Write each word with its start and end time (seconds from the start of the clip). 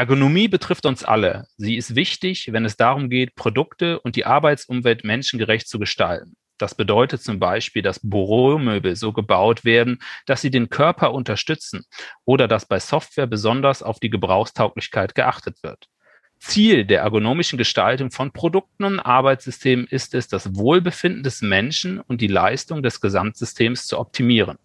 Ergonomie 0.00 0.48
betrifft 0.48 0.86
uns 0.86 1.04
alle. 1.04 1.44
Sie 1.58 1.76
ist 1.76 1.94
wichtig, 1.94 2.54
wenn 2.54 2.64
es 2.64 2.78
darum 2.78 3.10
geht, 3.10 3.34
Produkte 3.34 4.00
und 4.00 4.16
die 4.16 4.24
Arbeitsumwelt 4.24 5.04
menschengerecht 5.04 5.68
zu 5.68 5.78
gestalten. 5.78 6.36
Das 6.56 6.74
bedeutet 6.74 7.22
zum 7.22 7.38
Beispiel, 7.38 7.82
dass 7.82 8.00
Büromöbel 8.02 8.96
so 8.96 9.12
gebaut 9.12 9.66
werden, 9.66 9.98
dass 10.24 10.40
sie 10.40 10.50
den 10.50 10.70
Körper 10.70 11.12
unterstützen 11.12 11.84
oder 12.24 12.48
dass 12.48 12.64
bei 12.64 12.80
Software 12.80 13.26
besonders 13.26 13.82
auf 13.82 14.00
die 14.00 14.08
Gebrauchstauglichkeit 14.08 15.14
geachtet 15.14 15.62
wird. 15.62 15.90
Ziel 16.38 16.86
der 16.86 17.02
ergonomischen 17.02 17.58
Gestaltung 17.58 18.10
von 18.10 18.32
Produkten 18.32 18.84
und 18.84 19.00
Arbeitssystemen 19.00 19.86
ist 19.86 20.14
es, 20.14 20.28
das 20.28 20.56
Wohlbefinden 20.56 21.22
des 21.22 21.42
Menschen 21.42 22.00
und 22.00 22.22
die 22.22 22.26
Leistung 22.26 22.82
des 22.82 23.02
Gesamtsystems 23.02 23.86
zu 23.86 23.98
optimieren. 23.98 24.56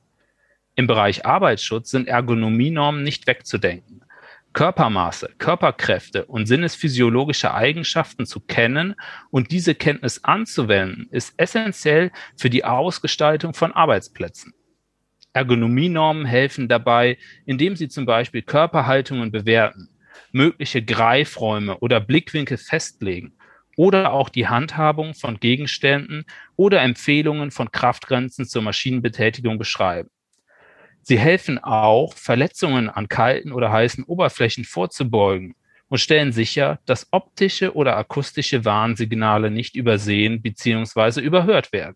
Im 0.76 0.88
Bereich 0.88 1.26
Arbeitsschutz 1.26 1.92
sind 1.92 2.08
Ergonomienormen 2.08 3.04
nicht 3.04 3.28
wegzudenken. 3.28 4.05
Körpermaße, 4.56 5.36
Körperkräfte 5.38 6.26
und 6.28 6.46
sinnesphysiologische 6.46 7.54
Eigenschaften 7.54 8.26
zu 8.26 8.40
kennen 8.40 8.96
und 9.30 9.52
diese 9.52 9.76
Kenntnis 9.76 10.24
anzuwenden, 10.24 11.10
ist 11.12 11.34
essentiell 11.36 12.10
für 12.38 12.50
die 12.50 12.64
Ausgestaltung 12.64 13.54
von 13.54 13.74
Arbeitsplätzen. 13.74 14.54
Ergonomienormen 15.34 16.26
helfen 16.26 16.70
dabei, 16.70 17.18
indem 17.46 17.76
sie 17.76 17.90
zum 17.90 18.06
Beispiel 18.06 18.44
Körperhaltungen 18.44 19.30
bewerten, 19.30 19.90
mögliche 20.32 20.82
Greifräume 20.82 21.78
oder 21.80 22.00
Blickwinkel 22.00 22.58
festlegen 22.58 23.34
oder 23.76 24.14
auch 24.14 24.30
die 24.30 24.48
Handhabung 24.48 25.16
von 25.16 25.38
Gegenständen 25.38 26.24
oder 26.56 26.82
Empfehlungen 26.82 27.52
von 27.52 27.74
Kraftgrenzen 27.74 28.46
zur 28.46 28.62
Maschinenbetätigung 28.62 29.58
beschreiben. 29.58 30.10
Sie 31.08 31.20
helfen 31.20 31.60
auch, 31.60 32.16
Verletzungen 32.16 32.90
an 32.90 33.08
kalten 33.08 33.52
oder 33.52 33.72
heißen 33.72 34.06
Oberflächen 34.06 34.64
vorzubeugen 34.64 35.54
und 35.88 36.00
stellen 36.00 36.32
sicher, 36.32 36.80
dass 36.88 37.10
optische 37.12 37.76
oder 37.76 37.96
akustische 37.96 38.66
Warnsignale 38.66 39.52
nicht 39.52 39.76
übersehen 39.76 40.42
bzw. 40.42 41.22
überhört 41.22 41.72
werden. 41.72 41.96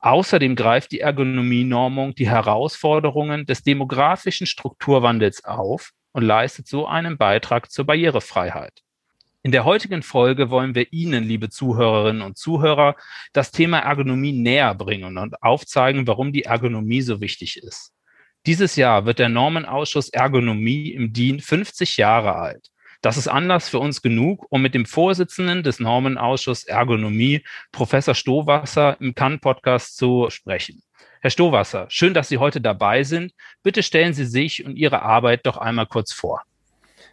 Außerdem 0.00 0.56
greift 0.56 0.90
die 0.90 0.98
Ergonomienormung 0.98 2.16
die 2.16 2.28
Herausforderungen 2.28 3.46
des 3.46 3.62
demografischen 3.62 4.48
Strukturwandels 4.48 5.44
auf 5.44 5.92
und 6.10 6.24
leistet 6.24 6.66
so 6.66 6.88
einen 6.88 7.16
Beitrag 7.16 7.70
zur 7.70 7.86
Barrierefreiheit. 7.86 8.82
In 9.44 9.52
der 9.52 9.64
heutigen 9.64 10.02
Folge 10.02 10.50
wollen 10.50 10.74
wir 10.74 10.92
Ihnen, 10.92 11.22
liebe 11.22 11.50
Zuhörerinnen 11.50 12.22
und 12.22 12.36
Zuhörer, 12.36 12.96
das 13.32 13.52
Thema 13.52 13.78
Ergonomie 13.78 14.32
näher 14.32 14.74
bringen 14.74 15.18
und 15.18 15.40
aufzeigen, 15.40 16.08
warum 16.08 16.32
die 16.32 16.42
Ergonomie 16.42 17.00
so 17.00 17.20
wichtig 17.20 17.62
ist. 17.62 17.94
Dieses 18.46 18.76
Jahr 18.76 19.06
wird 19.06 19.18
der 19.18 19.30
Normenausschuss 19.30 20.10
Ergonomie 20.10 20.90
im 20.90 21.14
DIN 21.14 21.40
50 21.40 21.96
Jahre 21.96 22.36
alt. 22.36 22.70
Das 23.00 23.16
ist 23.16 23.26
Anlass 23.26 23.70
für 23.70 23.78
uns 23.78 24.02
genug, 24.02 24.46
um 24.50 24.60
mit 24.60 24.74
dem 24.74 24.84
Vorsitzenden 24.84 25.62
des 25.62 25.80
Normenausschusses 25.80 26.64
Ergonomie, 26.64 27.42
Professor 27.72 28.14
Stowasser, 28.14 28.98
im 29.00 29.14
Kann-Podcast 29.14 29.96
zu 29.96 30.28
sprechen. 30.28 30.82
Herr 31.22 31.30
Stowasser, 31.30 31.86
schön, 31.88 32.12
dass 32.12 32.28
Sie 32.28 32.36
heute 32.36 32.60
dabei 32.60 33.02
sind. 33.02 33.32
Bitte 33.62 33.82
stellen 33.82 34.12
Sie 34.12 34.26
sich 34.26 34.62
und 34.66 34.76
Ihre 34.76 35.00
Arbeit 35.00 35.46
doch 35.46 35.56
einmal 35.56 35.86
kurz 35.86 36.12
vor. 36.12 36.42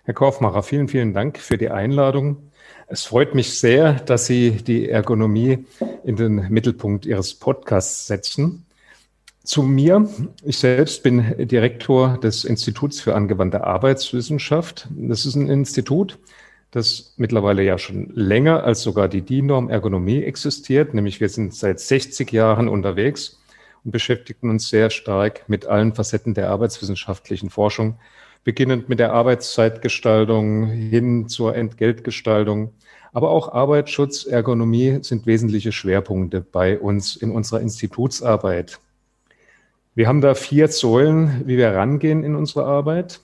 Herr 0.04 0.14
Korfmacher, 0.14 0.64
vielen, 0.64 0.90
vielen 0.90 1.14
Dank 1.14 1.38
für 1.38 1.58
die 1.58 1.70
Einladung. 1.70 2.52
Es 2.88 3.06
freut 3.06 3.36
mich 3.36 3.58
sehr, 3.58 3.94
dass 3.94 4.26
Sie 4.26 4.52
die 4.52 4.90
Ergonomie 4.90 5.66
in 6.04 6.18
den 6.18 6.50
Mittelpunkt 6.50 7.06
Ihres 7.06 7.36
Podcasts 7.36 8.08
setzen. 8.08 8.66
Zu 9.44 9.64
mir. 9.64 10.08
Ich 10.44 10.60
selbst 10.60 11.02
bin 11.02 11.48
Direktor 11.48 12.20
des 12.20 12.46
Instituts 12.46 13.02
für 13.02 13.16
angewandte 13.16 13.64
Arbeitswissenschaft. 13.64 14.88
Das 14.92 15.26
ist 15.26 15.34
ein 15.34 15.50
Institut, 15.50 16.20
das 16.70 17.16
mittlerweile 17.18 17.64
ja 17.64 17.80
schon 17.80 18.12
länger 18.14 18.64
als 18.64 18.84
sogar 18.84 19.08
die 19.08 19.24
DIN-Norm 19.24 19.72
Ergonomie 19.72 20.22
existiert. 20.22 20.94
Nämlich 20.94 21.20
wir 21.22 21.30
sind 21.30 21.56
seit 21.56 21.80
60 21.80 22.32
Jahren 22.32 22.70
unterwegs 22.70 23.40
und 23.84 23.90
beschäftigen 23.90 24.52
uns 24.52 24.70
sehr 24.70 24.92
stark 24.92 25.50
mit 25.50 25.66
allen 25.66 25.96
Facetten 25.96 26.36
der 26.36 26.52
arbeitswissenschaftlichen 26.52 27.50
Forschung, 27.50 27.96
beginnend 28.44 28.90
mit 28.90 29.00
der 29.00 29.12
Arbeitszeitgestaltung 29.12 30.68
hin 30.68 31.30
zur 31.30 31.56
Entgeltgestaltung. 31.56 32.74
Aber 33.12 33.32
auch 33.32 33.52
Arbeitsschutz, 33.52 34.28
Ergonomie 34.28 35.00
sind 35.02 35.26
wesentliche 35.26 35.72
Schwerpunkte 35.72 36.42
bei 36.42 36.78
uns 36.80 37.16
in 37.16 37.32
unserer 37.32 37.62
Institutsarbeit. 37.62 38.80
Wir 39.94 40.08
haben 40.08 40.22
da 40.22 40.36
vier 40.36 40.70
Säulen, 40.70 41.42
wie 41.46 41.58
wir 41.58 41.74
rangehen 41.74 42.24
in 42.24 42.36
unsere 42.36 42.64
Arbeit. 42.64 43.20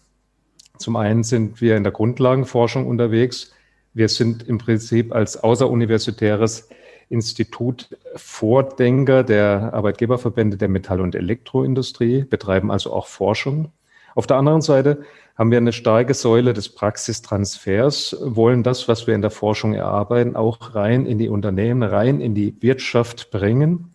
Zum 0.78 0.98
einen 0.98 1.24
sind 1.24 1.62
wir 1.62 1.78
in 1.78 1.84
der 1.84 1.94
Grundlagenforschung 1.94 2.86
unterwegs. 2.86 3.54
Wir 3.94 4.10
sind 4.10 4.46
im 4.46 4.58
Prinzip 4.58 5.16
als 5.16 5.42
außeruniversitäres 5.42 6.68
Institut 7.08 7.98
Vordenker 8.18 9.24
der 9.24 9.74
Arbeitgeberverbände 9.74 10.58
der 10.58 10.68
Metall- 10.68 11.00
und 11.00 11.16
Elektroindustrie, 11.16 12.26
betreiben 12.26 12.70
also 12.70 12.92
auch 12.92 13.08
Forschung. 13.08 13.72
Auf 14.14 14.28
der 14.28 14.36
anderen 14.36 14.62
Seite 14.62 15.04
haben 15.38 15.52
wir 15.52 15.60
eine 15.60 15.72
starke 15.72 16.14
Säule 16.14 16.52
des 16.52 16.68
Praxistransfers, 16.68 18.18
wollen 18.20 18.64
das, 18.64 18.90
was 18.90 19.08
wir 19.08 19.16
in 19.16 19.22
der 19.22 19.32
Forschung 19.32 19.74
erarbeiten, 19.74 20.36
auch 20.36 20.76
rein 20.76 21.06
in 21.06 21.18
die 21.18 21.30
Unternehmen, 21.30 21.82
rein 21.82 22.20
in 22.20 22.36
die 22.36 22.62
Wirtschaft 22.62 23.32
bringen 23.32 23.94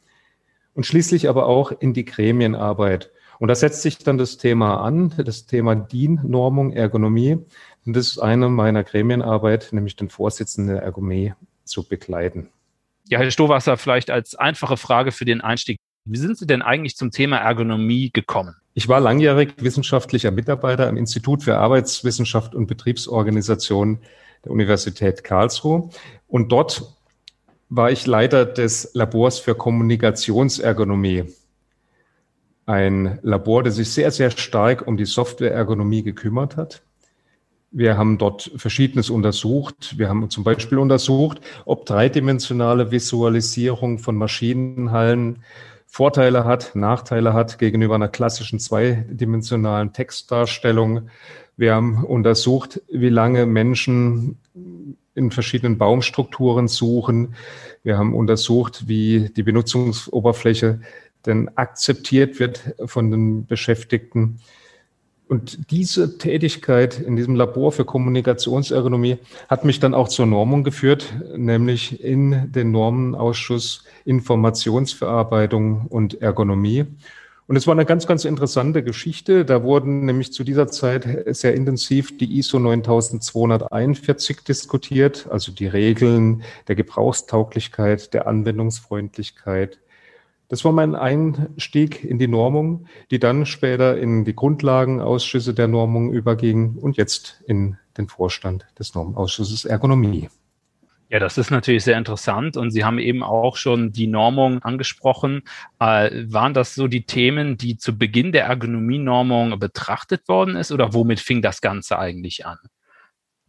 und 0.74 0.86
schließlich 0.86 1.28
aber 1.28 1.46
auch 1.46 1.72
in 1.72 1.94
die 1.94 2.04
Gremienarbeit. 2.04 3.10
Und 3.38 3.48
da 3.48 3.54
setzt 3.54 3.82
sich 3.82 3.98
dann 3.98 4.18
das 4.18 4.36
Thema 4.36 4.76
an, 4.82 5.12
das 5.24 5.46
Thema 5.46 5.74
DIN-Normung, 5.74 6.72
Ergonomie. 6.72 7.38
Und 7.84 7.96
das 7.96 8.06
ist 8.06 8.18
eine 8.18 8.48
meiner 8.48 8.84
Gremienarbeit, 8.84 9.70
nämlich 9.72 9.96
den 9.96 10.10
Vorsitzenden 10.10 10.76
der 10.76 10.84
Ergonomie 10.84 11.34
zu 11.64 11.82
begleiten. 11.82 12.50
Ja, 13.08 13.18
Herr 13.18 13.30
Stowasser, 13.30 13.76
vielleicht 13.76 14.10
als 14.10 14.36
einfache 14.36 14.76
Frage 14.76 15.10
für 15.10 15.24
den 15.24 15.40
Einstieg. 15.40 15.78
Wie 16.04 16.18
sind 16.18 16.38
Sie 16.38 16.46
denn 16.46 16.62
eigentlich 16.62 16.96
zum 16.96 17.10
Thema 17.10 17.38
Ergonomie 17.38 18.10
gekommen? 18.12 18.56
Ich 18.74 18.88
war 18.88 19.00
langjährig 19.00 19.54
wissenschaftlicher 19.58 20.30
Mitarbeiter 20.30 20.88
im 20.88 20.96
Institut 20.96 21.42
für 21.42 21.58
Arbeitswissenschaft 21.58 22.54
und 22.54 22.66
Betriebsorganisation 22.66 23.98
der 24.44 24.52
Universität 24.52 25.24
Karlsruhe. 25.24 25.90
Und 26.26 26.50
dort 26.50 26.94
war 27.74 27.90
ich 27.90 28.06
Leiter 28.06 28.44
des 28.44 28.90
Labors 28.92 29.38
für 29.38 29.54
Kommunikationsergonomie. 29.54 31.24
Ein 32.66 33.18
Labor, 33.22 33.62
das 33.62 33.76
sich 33.76 33.90
sehr, 33.90 34.10
sehr 34.10 34.30
stark 34.30 34.86
um 34.86 34.98
die 34.98 35.06
Softwareergonomie 35.06 36.02
gekümmert 36.02 36.58
hat. 36.58 36.82
Wir 37.70 37.96
haben 37.96 38.18
dort 38.18 38.50
Verschiedenes 38.56 39.08
untersucht. 39.08 39.94
Wir 39.96 40.10
haben 40.10 40.28
zum 40.28 40.44
Beispiel 40.44 40.76
untersucht, 40.76 41.40
ob 41.64 41.86
dreidimensionale 41.86 42.90
Visualisierung 42.90 43.98
von 43.98 44.16
Maschinenhallen 44.16 45.42
Vorteile 45.86 46.44
hat, 46.44 46.74
Nachteile 46.74 47.32
hat 47.32 47.58
gegenüber 47.58 47.94
einer 47.94 48.08
klassischen 48.08 48.58
zweidimensionalen 48.58 49.94
Textdarstellung. 49.94 51.08
Wir 51.56 51.74
haben 51.74 52.04
untersucht, 52.04 52.82
wie 52.90 53.08
lange 53.08 53.46
Menschen 53.46 54.38
in 55.14 55.30
verschiedenen 55.30 55.78
Baumstrukturen 55.78 56.68
suchen. 56.68 57.34
Wir 57.82 57.98
haben 57.98 58.14
untersucht, 58.14 58.88
wie 58.88 59.30
die 59.36 59.42
Benutzungsoberfläche 59.42 60.80
denn 61.26 61.50
akzeptiert 61.56 62.40
wird 62.40 62.74
von 62.86 63.10
den 63.10 63.46
Beschäftigten. 63.46 64.40
Und 65.28 65.70
diese 65.70 66.18
Tätigkeit 66.18 67.00
in 67.00 67.16
diesem 67.16 67.36
Labor 67.36 67.72
für 67.72 67.86
Kommunikationsergonomie 67.86 69.16
hat 69.48 69.64
mich 69.64 69.80
dann 69.80 69.94
auch 69.94 70.08
zur 70.08 70.26
Normung 70.26 70.62
geführt, 70.62 71.14
nämlich 71.34 72.04
in 72.04 72.52
den 72.52 72.70
Normenausschuss 72.70 73.84
Informationsverarbeitung 74.04 75.86
und 75.88 76.20
Ergonomie. 76.20 76.84
Und 77.46 77.56
es 77.56 77.66
war 77.66 77.74
eine 77.74 77.84
ganz, 77.84 78.06
ganz 78.06 78.24
interessante 78.24 78.82
Geschichte. 78.82 79.44
Da 79.44 79.62
wurden 79.62 80.04
nämlich 80.04 80.32
zu 80.32 80.44
dieser 80.44 80.68
Zeit 80.68 81.06
sehr 81.36 81.54
intensiv 81.54 82.16
die 82.16 82.38
ISO 82.38 82.58
9241 82.58 84.44
diskutiert, 84.44 85.26
also 85.30 85.52
die 85.52 85.66
Regeln 85.66 86.42
der 86.68 86.76
Gebrauchstauglichkeit, 86.76 88.14
der 88.14 88.26
Anwendungsfreundlichkeit. 88.26 89.80
Das 90.48 90.64
war 90.64 90.72
mein 90.72 90.94
Einstieg 90.94 92.04
in 92.04 92.18
die 92.18 92.28
Normung, 92.28 92.86
die 93.10 93.18
dann 93.18 93.46
später 93.46 93.98
in 93.98 94.24
die 94.24 94.36
Grundlagenausschüsse 94.36 95.54
der 95.54 95.66
Normung 95.66 96.12
überging 96.12 96.76
und 96.76 96.96
jetzt 96.96 97.42
in 97.46 97.78
den 97.96 98.06
Vorstand 98.08 98.66
des 98.78 98.94
Normausschusses 98.94 99.64
Ergonomie. 99.64 100.28
Ja, 101.12 101.18
das 101.18 101.36
ist 101.36 101.50
natürlich 101.50 101.84
sehr 101.84 101.98
interessant 101.98 102.56
und 102.56 102.70
Sie 102.70 102.86
haben 102.86 102.98
eben 102.98 103.22
auch 103.22 103.56
schon 103.56 103.92
die 103.92 104.06
Normung 104.06 104.62
angesprochen. 104.62 105.42
Äh, 105.78 106.24
waren 106.32 106.54
das 106.54 106.74
so 106.74 106.88
die 106.88 107.04
Themen, 107.04 107.58
die 107.58 107.76
zu 107.76 107.98
Beginn 107.98 108.32
der 108.32 108.46
Ergonomie-Normung 108.46 109.58
betrachtet 109.58 110.26
worden 110.26 110.56
ist 110.56 110.72
oder 110.72 110.94
womit 110.94 111.20
fing 111.20 111.42
das 111.42 111.60
Ganze 111.60 111.98
eigentlich 111.98 112.46
an? 112.46 112.56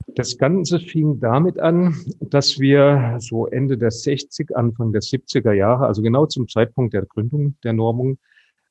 Das 0.08 0.38
Ganze 0.38 0.82
fing 0.82 1.22
damit 1.22 1.58
an, 1.58 1.96
dass 2.20 2.60
wir 2.60 3.16
so 3.20 3.48
Ende 3.48 3.78
der 3.78 3.92
60, 3.92 4.58
Anfang 4.58 4.92
der 4.92 5.02
70er 5.02 5.54
Jahre, 5.54 5.86
also 5.86 6.02
genau 6.02 6.26
zum 6.26 6.50
Zeitpunkt 6.50 6.94
der 6.94 7.06
Gründung 7.06 7.56
der 7.64 7.72
Normung, 7.72 8.18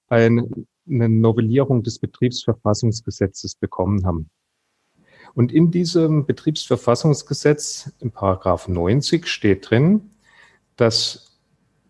eine 0.09 0.47
Novellierung 0.85 1.83
des 1.83 1.99
Betriebsverfassungsgesetzes 1.99 3.55
bekommen 3.55 4.05
haben. 4.05 4.29
Und 5.35 5.53
in 5.53 5.71
diesem 5.71 6.27
Betriebsverfassungsgesetz 6.27 7.91
im 8.01 8.11
Paragraph 8.11 8.69
90 8.69 9.27
steht 9.27 9.71
drin, 9.71 10.11
dass 10.77 11.33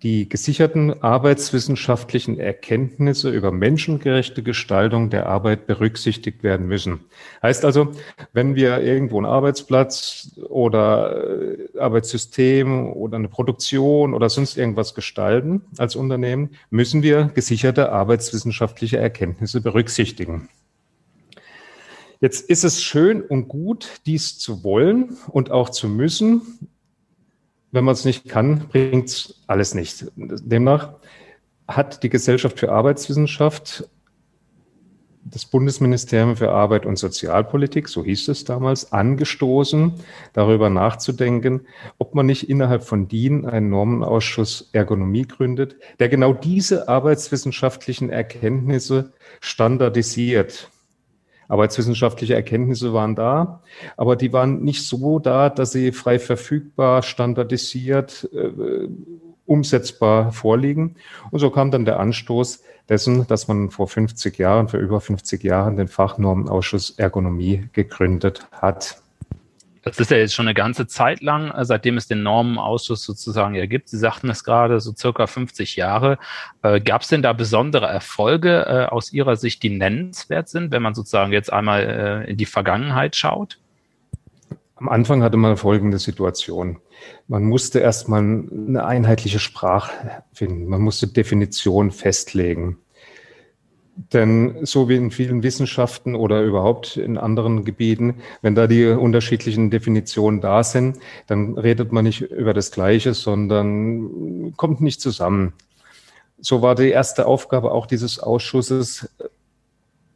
die 0.02 0.28
gesicherten 0.28 1.00
arbeitswissenschaftlichen 1.02 2.38
Erkenntnisse 2.38 3.30
über 3.30 3.52
menschengerechte 3.52 4.42
Gestaltung 4.42 5.10
der 5.10 5.26
Arbeit 5.26 5.66
berücksichtigt 5.66 6.42
werden 6.42 6.66
müssen. 6.66 7.04
Heißt 7.40 7.64
also, 7.64 7.92
wenn 8.32 8.56
wir 8.56 8.80
irgendwo 8.80 9.18
einen 9.18 9.26
Arbeitsplatz 9.26 10.40
oder 10.48 11.40
äh, 11.40 11.78
Arbeitssystem 11.78 12.92
oder 12.92 13.16
eine 13.16 13.28
Produktion 13.28 14.12
oder 14.12 14.28
sonst 14.28 14.58
irgendwas 14.58 14.94
gestalten 14.94 15.62
als 15.78 15.94
Unternehmen, 15.94 16.50
müssen 16.70 17.04
wir 17.04 17.30
gesicherte 17.34 17.92
arbeitswissenschaftliche 17.92 18.98
Erkenntnisse 18.98 19.60
berücksichtigen. 19.60 20.48
Jetzt 22.22 22.48
ist 22.48 22.62
es 22.62 22.80
schön 22.80 23.20
und 23.20 23.48
gut, 23.48 24.00
dies 24.06 24.38
zu 24.38 24.62
wollen 24.62 25.16
und 25.32 25.50
auch 25.50 25.70
zu 25.70 25.88
müssen. 25.88 26.70
Wenn 27.72 27.82
man 27.82 27.94
es 27.94 28.04
nicht 28.04 28.28
kann, 28.28 28.68
bringt 28.68 29.08
es 29.08 29.42
alles 29.48 29.74
nicht. 29.74 30.06
Demnach 30.14 30.94
hat 31.66 32.04
die 32.04 32.10
Gesellschaft 32.10 32.60
für 32.60 32.70
Arbeitswissenschaft 32.70 33.90
das 35.24 35.46
Bundesministerium 35.46 36.36
für 36.36 36.52
Arbeit 36.52 36.86
und 36.86 36.96
Sozialpolitik, 36.96 37.88
so 37.88 38.04
hieß 38.04 38.28
es 38.28 38.44
damals, 38.44 38.92
angestoßen, 38.92 39.92
darüber 40.32 40.70
nachzudenken, 40.70 41.62
ob 41.98 42.14
man 42.14 42.26
nicht 42.26 42.48
innerhalb 42.48 42.84
von 42.84 43.08
DIN 43.08 43.46
einen 43.46 43.68
Normenausschuss 43.68 44.70
Ergonomie 44.72 45.26
gründet, 45.26 45.74
der 45.98 46.08
genau 46.08 46.32
diese 46.34 46.88
arbeitswissenschaftlichen 46.88 48.10
Erkenntnisse 48.10 49.12
standardisiert 49.40 50.70
Arbeitswissenschaftliche 51.52 52.34
Erkenntnisse 52.34 52.94
waren 52.94 53.14
da, 53.14 53.60
aber 53.98 54.16
die 54.16 54.32
waren 54.32 54.62
nicht 54.62 54.86
so 54.86 55.18
da, 55.18 55.50
dass 55.50 55.72
sie 55.72 55.92
frei 55.92 56.18
verfügbar, 56.18 57.02
standardisiert, 57.02 58.28
äh, 58.32 58.88
umsetzbar 59.44 60.32
vorliegen. 60.32 60.96
Und 61.30 61.40
so 61.40 61.50
kam 61.50 61.70
dann 61.70 61.84
der 61.84 62.00
Anstoß 62.00 62.62
dessen, 62.88 63.26
dass 63.26 63.48
man 63.48 63.70
vor 63.70 63.86
50 63.86 64.38
Jahren, 64.38 64.68
vor 64.68 64.80
über 64.80 65.00
50 65.00 65.44
Jahren 65.44 65.76
den 65.76 65.88
Fachnormenausschuss 65.88 66.94
Ergonomie 66.96 67.68
gegründet 67.74 68.46
hat. 68.52 69.02
Das 69.82 69.98
ist 69.98 70.10
ja 70.12 70.16
jetzt 70.16 70.34
schon 70.34 70.46
eine 70.46 70.54
ganze 70.54 70.86
Zeit 70.86 71.20
lang, 71.22 71.50
äh, 71.50 71.64
seitdem 71.64 71.96
es 71.96 72.06
den 72.06 72.22
Normenausschuss 72.22 73.04
sozusagen 73.04 73.54
ja 73.54 73.66
gibt. 73.66 73.88
Sie 73.88 73.98
sagten 73.98 74.30
es 74.30 74.44
gerade, 74.44 74.80
so 74.80 74.92
circa 74.96 75.26
50 75.26 75.76
Jahre. 75.76 76.18
Äh, 76.62 76.80
Gab 76.80 77.02
es 77.02 77.08
denn 77.08 77.22
da 77.22 77.32
besondere 77.32 77.86
Erfolge 77.86 78.64
äh, 78.66 78.86
aus 78.86 79.12
Ihrer 79.12 79.36
Sicht, 79.36 79.62
die 79.62 79.70
nennenswert 79.70 80.48
sind, 80.48 80.70
wenn 80.70 80.82
man 80.82 80.94
sozusagen 80.94 81.32
jetzt 81.32 81.52
einmal 81.52 82.24
äh, 82.26 82.30
in 82.30 82.36
die 82.36 82.46
Vergangenheit 82.46 83.16
schaut? 83.16 83.58
Am 84.76 84.88
Anfang 84.88 85.22
hatte 85.22 85.36
man 85.36 85.56
folgende 85.56 85.98
Situation. 85.98 86.78
Man 87.28 87.44
musste 87.44 87.78
erstmal 87.78 88.20
eine 88.20 88.84
einheitliche 88.84 89.38
Sprache 89.38 89.92
finden. 90.32 90.66
Man 90.66 90.80
musste 90.80 91.06
Definitionen 91.06 91.90
festlegen. 91.92 92.78
Denn 93.94 94.64
so 94.64 94.88
wie 94.88 94.96
in 94.96 95.10
vielen 95.10 95.42
Wissenschaften 95.42 96.14
oder 96.14 96.42
überhaupt 96.42 96.96
in 96.96 97.18
anderen 97.18 97.64
Gebieten, 97.64 98.22
wenn 98.40 98.54
da 98.54 98.66
die 98.66 98.86
unterschiedlichen 98.86 99.70
Definitionen 99.70 100.40
da 100.40 100.64
sind, 100.64 100.98
dann 101.26 101.58
redet 101.58 101.92
man 101.92 102.04
nicht 102.04 102.22
über 102.22 102.54
das 102.54 102.70
Gleiche, 102.70 103.12
sondern 103.12 104.54
kommt 104.56 104.80
nicht 104.80 105.02
zusammen. 105.02 105.52
So 106.40 106.62
war 106.62 106.74
die 106.74 106.88
erste 106.88 107.26
Aufgabe 107.26 107.70
auch 107.70 107.86
dieses 107.86 108.18
Ausschusses, 108.18 109.10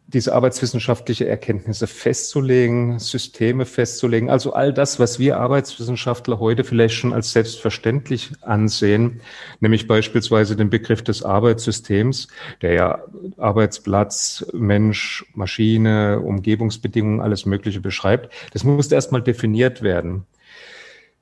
diese 0.09 0.35
arbeitswissenschaftliche 0.35 1.27
Erkenntnisse 1.27 1.89
festzulegen, 1.89 3.01
Systeme 3.01 3.65
festzulegen, 3.65 4.31
also 4.31 4.53
all 4.53 4.73
das, 4.73 5.01
was 5.01 5.19
wir 5.19 5.39
Arbeitswissenschaftler 5.39 6.39
heute 6.39 6.63
vielleicht 6.63 6.95
schon 6.95 7.13
als 7.13 7.33
selbstverständlich 7.33 8.33
ansehen, 8.43 9.21
nämlich 9.59 9.89
beispielsweise 9.89 10.55
den 10.55 10.71
Begriff 10.71 11.03
des 11.03 11.25
Arbeitssystems, 11.25 12.29
der 12.63 12.73
ja 12.75 13.03
Arbeitsplatz, 13.37 14.47
Mensch, 14.53 15.25
Maschine, 15.35 16.21
Umgebungsbedingungen, 16.21 17.21
alles 17.21 17.45
Mögliche 17.45 17.81
beschreibt. 17.81 18.33
Das 18.53 18.63
muss 18.63 18.93
erstmal 18.93 19.23
definiert 19.23 19.83
werden. 19.83 20.25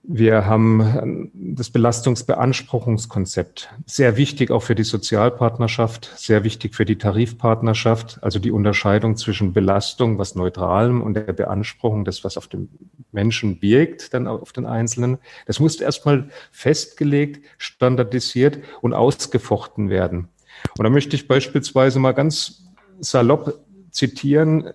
Wir 0.07 0.45
haben 0.45 1.31
das 1.33 1.71
Belastungsbeanspruchungskonzept. 1.71 3.71
Sehr 3.87 4.19
wichtig 4.19 4.51
auch 4.51 4.63
für 4.63 4.75
die 4.75 4.85
Sozialpartnerschaft, 4.85 6.13
sehr 6.17 6.45
wichtig 6.45 6.75
für 6.75 6.85
die 6.85 6.99
Tarifpartnerschaft, 6.99 8.19
also 8.21 8.39
die 8.39 8.51
Unterscheidung 8.51 9.17
zwischen 9.17 9.55
Belastung, 9.55 10.19
was 10.19 10.35
Neutralem 10.35 11.01
und 11.01 11.15
der 11.15 11.33
Beanspruchung, 11.33 12.05
das, 12.05 12.23
was 12.23 12.37
auf 12.37 12.49
dem 12.49 12.69
Menschen 13.13 13.63
wirkt, 13.63 14.13
dann 14.13 14.27
auf 14.27 14.53
den 14.53 14.67
Einzelnen. 14.67 15.17
Das 15.47 15.59
muss 15.59 15.81
erstmal 15.81 16.29
festgelegt, 16.53 17.43
standardisiert 17.57 18.59
und 18.83 18.93
ausgefochten 18.93 19.89
werden. 19.89 20.29
Und 20.77 20.85
da 20.85 20.91
möchte 20.91 21.17
ich 21.17 21.29
beispielsweise 21.29 21.99
mal 21.99 22.13
ganz 22.13 22.67
salopp 23.01 23.59
zitieren, 23.91 24.69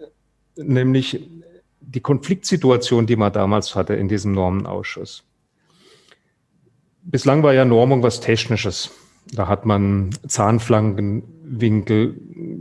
nämlich 0.55 1.29
die 1.91 2.01
Konfliktsituation, 2.01 3.07
die 3.07 3.15
man 3.15 3.33
damals 3.33 3.75
hatte 3.75 3.95
in 3.95 4.07
diesem 4.07 4.31
Normenausschuss. 4.33 5.23
Bislang 7.01 7.41
war 7.41 7.53
ja 7.53 7.65
Normung 7.65 8.03
was 8.03 8.19
Technisches. 8.19 8.91
Da 9.33 9.47
hat 9.47 9.65
man 9.65 10.11
Zahnflankenwinkel 10.27 12.15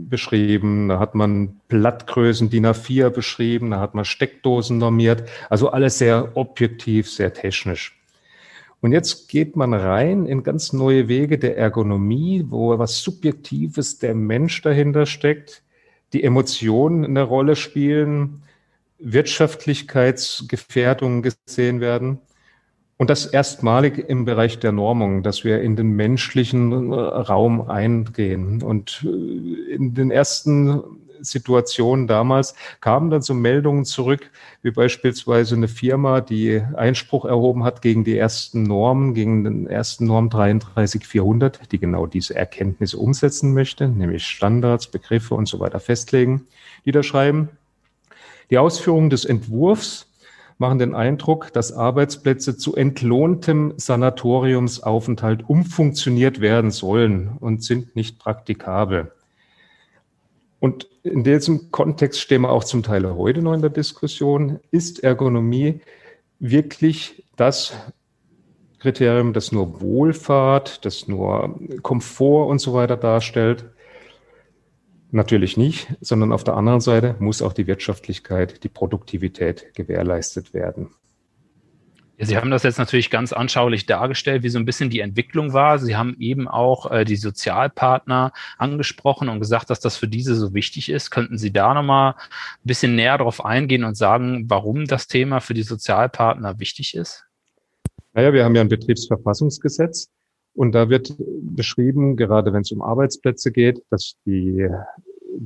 beschrieben, 0.09 0.89
da 0.89 0.99
hat 0.99 1.15
man 1.15 1.59
Blattgrößen 1.67 2.49
DIN 2.49 2.65
A4 2.65 3.09
beschrieben, 3.09 3.71
da 3.71 3.79
hat 3.79 3.95
man 3.95 4.05
Steckdosen 4.05 4.77
normiert. 4.77 5.29
Also 5.49 5.69
alles 5.69 5.97
sehr 5.97 6.35
objektiv, 6.35 7.09
sehr 7.09 7.33
technisch. 7.33 7.95
Und 8.81 8.93
jetzt 8.93 9.29
geht 9.29 9.55
man 9.55 9.73
rein 9.73 10.25
in 10.25 10.43
ganz 10.43 10.73
neue 10.73 11.07
Wege 11.07 11.37
der 11.37 11.57
Ergonomie, 11.57 12.45
wo 12.47 12.77
was 12.79 12.99
Subjektives 12.99 13.99
der 13.99 14.15
Mensch 14.15 14.61
dahinter 14.61 15.05
steckt, 15.05 15.63
die 16.13 16.23
Emotionen 16.23 17.05
eine 17.05 17.23
Rolle 17.23 17.55
spielen, 17.55 18.43
Wirtschaftlichkeitsgefährdungen 18.99 21.23
gesehen 21.23 21.81
werden. 21.81 22.19
Und 22.97 23.09
das 23.09 23.25
erstmalig 23.25 23.97
im 24.09 24.25
Bereich 24.25 24.59
der 24.59 24.73
Normung, 24.73 25.23
dass 25.23 25.45
wir 25.45 25.61
in 25.61 25.77
den 25.77 25.91
menschlichen 25.91 26.93
Raum 26.93 27.69
eingehen. 27.69 28.61
Und 28.61 29.05
äh, 29.05 29.07
in 29.73 29.93
den 29.93 30.11
ersten 30.11 30.83
Situationen 31.21 32.07
damals 32.07 32.55
kamen 32.81 33.09
dann 33.09 33.21
so 33.21 33.33
Meldungen 33.33 33.85
zurück, 33.85 34.31
wie 34.61 34.71
beispielsweise 34.71 35.55
eine 35.55 35.67
Firma, 35.67 36.21
die 36.21 36.61
Einspruch 36.75 37.25
erhoben 37.25 37.63
hat 37.63 37.81
gegen 37.81 38.03
die 38.03 38.17
ersten 38.17 38.63
Normen, 38.63 39.13
gegen 39.13 39.43
den 39.43 39.67
ersten 39.67 40.05
Norm 40.05 40.29
33400, 40.29 41.71
die 41.71 41.79
genau 41.79 42.05
diese 42.05 42.35
Erkenntnisse 42.35 42.97
umsetzen 42.97 43.53
möchte, 43.53 43.87
nämlich 43.87 44.25
Standards, 44.25 44.87
Begriffe 44.87 45.35
und 45.35 45.47
so 45.47 45.59
weiter 45.59 45.79
festlegen, 45.79 46.47
die 46.85 46.91
da 46.91 47.03
schreiben, 47.03 47.49
die 48.49 48.57
Ausführungen 48.57 49.09
des 49.09 49.25
Entwurfs 49.25 50.07
machen 50.57 50.79
den 50.79 50.93
Eindruck, 50.93 51.53
dass 51.53 51.71
Arbeitsplätze 51.71 52.57
zu 52.57 52.75
entlohntem 52.75 53.73
Sanatoriumsaufenthalt 53.77 55.47
umfunktioniert 55.47 56.41
werden 56.41 56.71
sollen 56.71 57.37
und 57.39 57.63
sind 57.63 57.95
nicht 57.95 58.19
praktikabel. 58.19 59.11
Und 60.59 60.89
in 61.03 61.23
diesem 61.23 61.71
Kontext 61.71 62.19
stehen 62.19 62.41
wir 62.41 62.51
auch 62.51 62.65
zum 62.65 62.83
Teil 62.83 63.09
heute 63.15 63.41
noch 63.41 63.53
in 63.53 63.61
der 63.61 63.69
Diskussion. 63.69 64.59
Ist 64.71 65.01
Ergonomie 65.01 65.79
wirklich 66.39 67.23
das 67.37 67.73
Kriterium, 68.79 69.31
das 69.31 69.53
nur 69.53 69.81
Wohlfahrt, 69.81 70.83
das 70.83 71.07
nur 71.07 71.57
Komfort 71.81 72.47
und 72.47 72.59
so 72.59 72.73
weiter 72.73 72.97
darstellt? 72.97 73.65
Natürlich 75.11 75.57
nicht, 75.57 75.87
sondern 76.01 76.31
auf 76.31 76.43
der 76.43 76.55
anderen 76.55 76.81
Seite 76.81 77.15
muss 77.19 77.41
auch 77.41 77.53
die 77.53 77.65
Wirtschaftlichkeit, 77.65 78.63
die 78.63 78.69
Produktivität 78.69 79.73
gewährleistet 79.73 80.53
werden. 80.53 80.89
Ja, 82.19 82.25
Sie 82.25 82.37
haben 82.37 82.51
das 82.51 82.63
jetzt 82.63 82.77
natürlich 82.77 83.09
ganz 83.09 83.31
anschaulich 83.31 83.85
dargestellt, 83.85 84.43
wie 84.43 84.49
so 84.49 84.59
ein 84.59 84.65
bisschen 84.65 84.89
die 84.89 84.99
Entwicklung 84.99 85.53
war. 85.53 85.79
Sie 85.79 85.95
haben 85.95 86.17
eben 86.19 86.47
auch 86.49 86.91
äh, 86.91 87.05
die 87.05 87.15
Sozialpartner 87.15 88.33
angesprochen 88.57 89.29
und 89.29 89.39
gesagt, 89.39 89.69
dass 89.69 89.79
das 89.79 89.95
für 89.95 90.09
diese 90.09 90.35
so 90.35 90.53
wichtig 90.53 90.89
ist. 90.89 91.11
Könnten 91.11 91.37
Sie 91.37 91.53
da 91.53 91.73
nochmal 91.73 92.11
ein 92.11 92.65
bisschen 92.65 92.95
näher 92.95 93.17
darauf 93.17 93.43
eingehen 93.43 93.85
und 93.85 93.95
sagen, 93.95 94.45
warum 94.47 94.85
das 94.85 95.07
Thema 95.07 95.39
für 95.39 95.53
die 95.53 95.63
Sozialpartner 95.63 96.59
wichtig 96.59 96.93
ist? 96.93 97.25
Naja, 98.13 98.33
wir 98.33 98.43
haben 98.43 98.55
ja 98.55 98.61
ein 98.61 98.69
Betriebsverfassungsgesetz 98.69 100.09
und 100.59 100.73
da 100.73 100.89
wird 100.89 101.15
beschrieben, 101.17 102.17
gerade 102.17 102.51
wenn 102.51 102.63
es 102.63 102.71
um 102.73 102.81
Arbeitsplätze 102.81 103.49
geht, 103.53 103.81
dass 103.89 104.15
die 104.25 104.67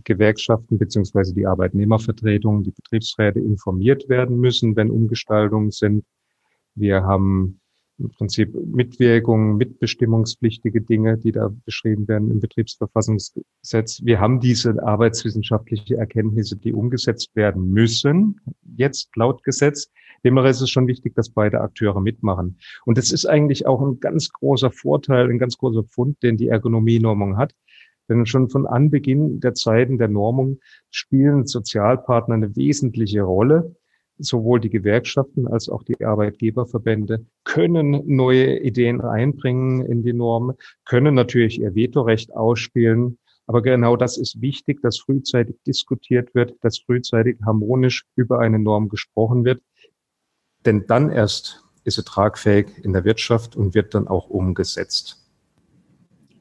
Gewerkschaften 0.04 0.80
beziehungsweise 0.80 1.36
die 1.36 1.46
Arbeitnehmervertretungen, 1.46 2.64
die 2.64 2.72
Betriebsräte 2.72 3.40
informiert 3.40 4.10
werden 4.10 4.40
müssen, 4.40 4.76
wenn 4.76 4.90
Umgestaltungen 4.90 5.70
sind. 5.70 6.04
Wir 6.74 7.04
haben 7.04 7.62
im 8.00 8.10
Prinzip 8.10 8.54
Mitwirkung, 8.54 9.58
mitbestimmungspflichtige 9.58 10.82
Dinge, 10.82 11.18
die 11.18 11.32
da 11.32 11.52
beschrieben 11.66 12.08
werden 12.08 12.32
im 12.32 12.40
Betriebsverfassungsgesetz. 12.40 14.02
Wir 14.04 14.20
haben 14.20 14.40
diese 14.40 14.82
arbeitswissenschaftliche 14.84 15.98
Erkenntnisse, 15.98 16.58
die 16.58 16.74
umgesetzt 16.74 17.36
werden 17.36 17.70
müssen. 17.70 18.42
jetzt 18.76 19.16
laut 19.16 19.44
Gesetz. 19.44 19.92
Demnach 20.24 20.46
ist 20.46 20.62
es 20.62 20.70
schon 20.70 20.88
wichtig, 20.88 21.16
dass 21.16 21.30
beide 21.30 21.62
Akteure 21.62 22.02
mitmachen. 22.02 22.58
Und 22.86 22.98
das 22.98 23.12
ist 23.12 23.26
eigentlich 23.26 23.68
auch 23.68 23.82
ein 23.82 24.00
ganz 24.00 24.32
großer 24.32 24.72
Vorteil, 24.72 25.30
ein 25.30 25.38
ganz 25.38 25.58
großer 25.58 25.84
Pfund, 25.84 26.24
den 26.24 26.38
die 26.38 26.48
Ergonomienormung 26.48 27.38
hat. 27.38 27.54
Denn 28.10 28.26
schon 28.26 28.50
von 28.50 28.66
Anbeginn 28.66 29.40
der 29.40 29.54
Zeiten 29.54 29.98
der 29.98 30.10
Normung 30.10 30.60
spielen 30.90 31.46
Sozialpartner 31.46 32.36
eine 32.36 32.56
wesentliche 32.56 33.22
Rolle. 33.22 33.76
Sowohl 34.24 34.62
die 34.62 34.70
Gewerkschaften 34.70 35.48
als 35.48 35.68
auch 35.68 35.84
die 35.84 36.04
Arbeitgeberverbände 36.04 37.26
können 37.44 38.04
neue 38.06 38.60
Ideen 38.60 39.02
einbringen 39.02 39.86
in 39.86 40.02
die 40.02 40.14
Norm, 40.14 40.54
können 40.86 41.14
natürlich 41.14 41.60
ihr 41.60 41.76
Vetorecht 41.76 42.34
ausspielen. 42.34 43.20
Aber 43.48 43.62
genau 43.62 43.98
das 43.98 44.18
ist 44.18 44.40
wichtig, 44.40 44.82
dass 44.82 44.98
frühzeitig 44.98 45.58
diskutiert 45.68 46.34
wird, 46.34 46.56
dass 46.62 46.80
frühzeitig 46.80 47.38
harmonisch 47.46 48.06
über 48.16 48.40
eine 48.40 48.60
Norm 48.60 48.88
gesprochen 48.88 49.44
wird. 49.44 49.62
Denn 50.66 50.86
dann 50.88 51.10
erst 51.10 51.66
ist 51.84 51.96
sie 51.96 52.04
tragfähig 52.04 52.68
in 52.82 52.94
der 52.94 53.04
Wirtschaft 53.04 53.58
und 53.58 53.76
wird 53.76 53.94
dann 53.94 54.08
auch 54.08 54.30
umgesetzt. 54.30 55.23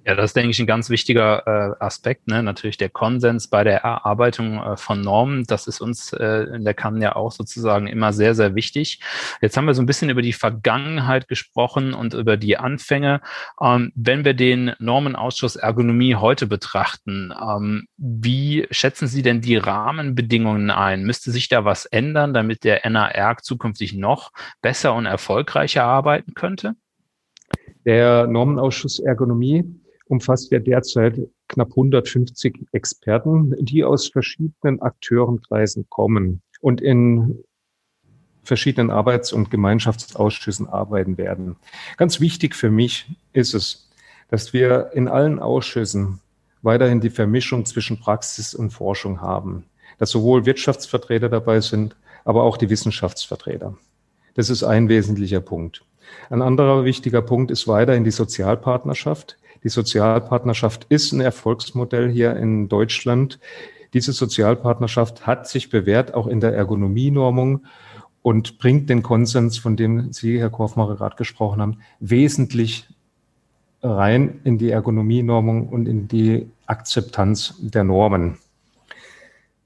Ja, 0.05 0.17
das 0.17 0.31
ist, 0.31 0.37
denke 0.37 0.51
ich, 0.51 0.59
ein 0.59 0.67
ganz 0.67 0.91
wichtiger 0.91 1.47
äh, 1.47 1.85
Aspekt. 1.85 2.27
Ne? 2.27 2.43
Natürlich 2.43 2.77
der 2.77 2.89
Konsens 2.89 3.47
bei 3.47 3.63
der 3.63 3.83
Erarbeitung 3.83 4.61
äh, 4.61 4.77
von 4.77 5.01
Normen. 5.01 5.45
Das 5.45 5.69
ist 5.69 5.81
uns 5.81 6.13
äh, 6.13 6.45
in 6.55 6.65
der 6.65 6.75
Kann 6.75 7.01
ja 7.01 7.15
auch 7.15 7.31
sozusagen 7.31 7.87
immer 7.87 8.13
sehr, 8.13 8.35
sehr 8.35 8.57
wichtig. 8.57 8.99
Jetzt 9.41 9.57
haben 9.57 9.67
wir 9.67 9.75
so 9.75 9.83
ein 9.83 9.87
bisschen 9.87 10.11
über 10.11 10.23
die 10.23 10.33
Vergangenheit 10.33 11.29
gesprochen 11.29 11.95
und 11.95 12.15
über 12.15 12.37
die 12.37 12.57
Anfänge. 12.57 13.21
Ähm, 13.61 13.93
wenn 13.95 14.25
wir 14.25 14.35
den 14.35 14.73
Normenausschuss 14.81 15.55
Ergonomie 15.55 16.17
heute 16.17 16.49
betrachten, 16.49 17.33
ähm, 17.41 17.87
wie 17.97 18.67
schätzen 18.73 19.07
Sie 19.07 19.23
denn 19.23 19.41
die 19.41 19.57
Rahmenbedingungen 19.57 20.71
ein? 20.71 21.05
Müsste 21.05 21.31
sich 21.31 21.49
da 21.49 21.65
was 21.65 21.85
ändern, 21.85 22.35
damit 22.35 22.65
der 22.65 22.91
NAR 22.91 23.37
zukünftig 23.41 23.95
noch 23.95 24.33
besser 24.63 24.95
und 24.95 25.07
erfolgreicher 25.07 25.85
arbeiten 25.85 26.35
könnte? 26.35 26.75
Der 27.85 28.27
Normenausschuss 28.27 28.99
Ergonomie 28.99 29.82
umfasst 30.07 30.51
ja 30.51 30.59
derzeit 30.59 31.21
knapp 31.49 31.71
150 31.71 32.67
Experten, 32.73 33.55
die 33.65 33.85
aus 33.85 34.09
verschiedenen 34.09 34.81
Akteurenkreisen 34.81 35.87
kommen 35.89 36.43
und 36.61 36.81
in 36.81 37.45
verschiedenen 38.43 38.91
Arbeits- 38.91 39.33
und 39.33 39.51
Gemeinschaftsausschüssen 39.51 40.69
arbeiten 40.69 41.17
werden. 41.17 41.57
Ganz 41.97 42.21
wichtig 42.21 42.55
für 42.55 42.71
mich 42.71 43.07
ist 43.33 43.55
es, 43.55 43.89
dass 44.29 44.53
wir 44.53 44.91
in 44.95 45.09
allen 45.09 45.39
Ausschüssen 45.39 46.21
weiterhin 46.63 47.01
die 47.01 47.11
Vermischung 47.11 47.67
zwischen 47.67 48.01
Praxis 48.01 48.55
und 48.55 48.71
Forschung 48.71 49.21
haben, 49.21 49.67
dass 49.99 50.11
sowohl 50.11 50.47
Wirtschaftsvertreter 50.47 51.29
dabei 51.29 51.61
sind, 51.61 51.97
aber 52.25 52.43
auch 52.43 52.57
die 52.57 52.71
Wissenschaftsvertreter. 52.71 53.77
Das 54.35 54.49
ist 54.49 54.63
ein 54.63 54.89
wesentlicher 54.89 55.41
Punkt. 55.41 55.85
Ein 56.31 56.43
anderer 56.43 56.85
wichtiger 56.85 57.23
Punkt 57.23 57.51
ist 57.51 57.69
weiterhin 57.69 58.05
die 58.05 58.11
Sozialpartnerschaft, 58.11 59.39
die 59.65 59.69
Sozialpartnerschaft 59.69 60.87
ist 60.89 61.13
ein 61.13 61.21
Erfolgsmodell 61.21 62.11
hier 62.11 62.37
in 62.37 62.69
Deutschland. 62.69 63.39
Diese 63.95 64.13
Sozialpartnerschaft 64.13 65.27
hat 65.27 65.49
sich 65.49 65.71
bewährt, 65.71 66.15
auch 66.15 66.27
in 66.27 66.41
der 66.41 66.55
Ergonomienormung 66.55 67.67
und 68.23 68.59
bringt 68.59 68.89
den 68.89 69.03
Konsens, 69.03 69.59
von 69.59 69.77
dem 69.77 70.13
Sie, 70.13 70.39
Herr 70.39 70.51
Korfmacher, 70.51 70.97
gerade 70.97 71.17
gesprochen 71.17 71.61
haben, 71.61 71.79
wesentlich 72.01 72.89
rein 73.83 74.41
in 74.45 74.59
die 74.59 74.71
Ergonomienormung 74.71 75.69
und 75.69 75.87
in 75.87 76.09
die 76.09 76.49
Akzeptanz 76.67 77.55
der 77.61 77.85
Normen. 77.85 78.39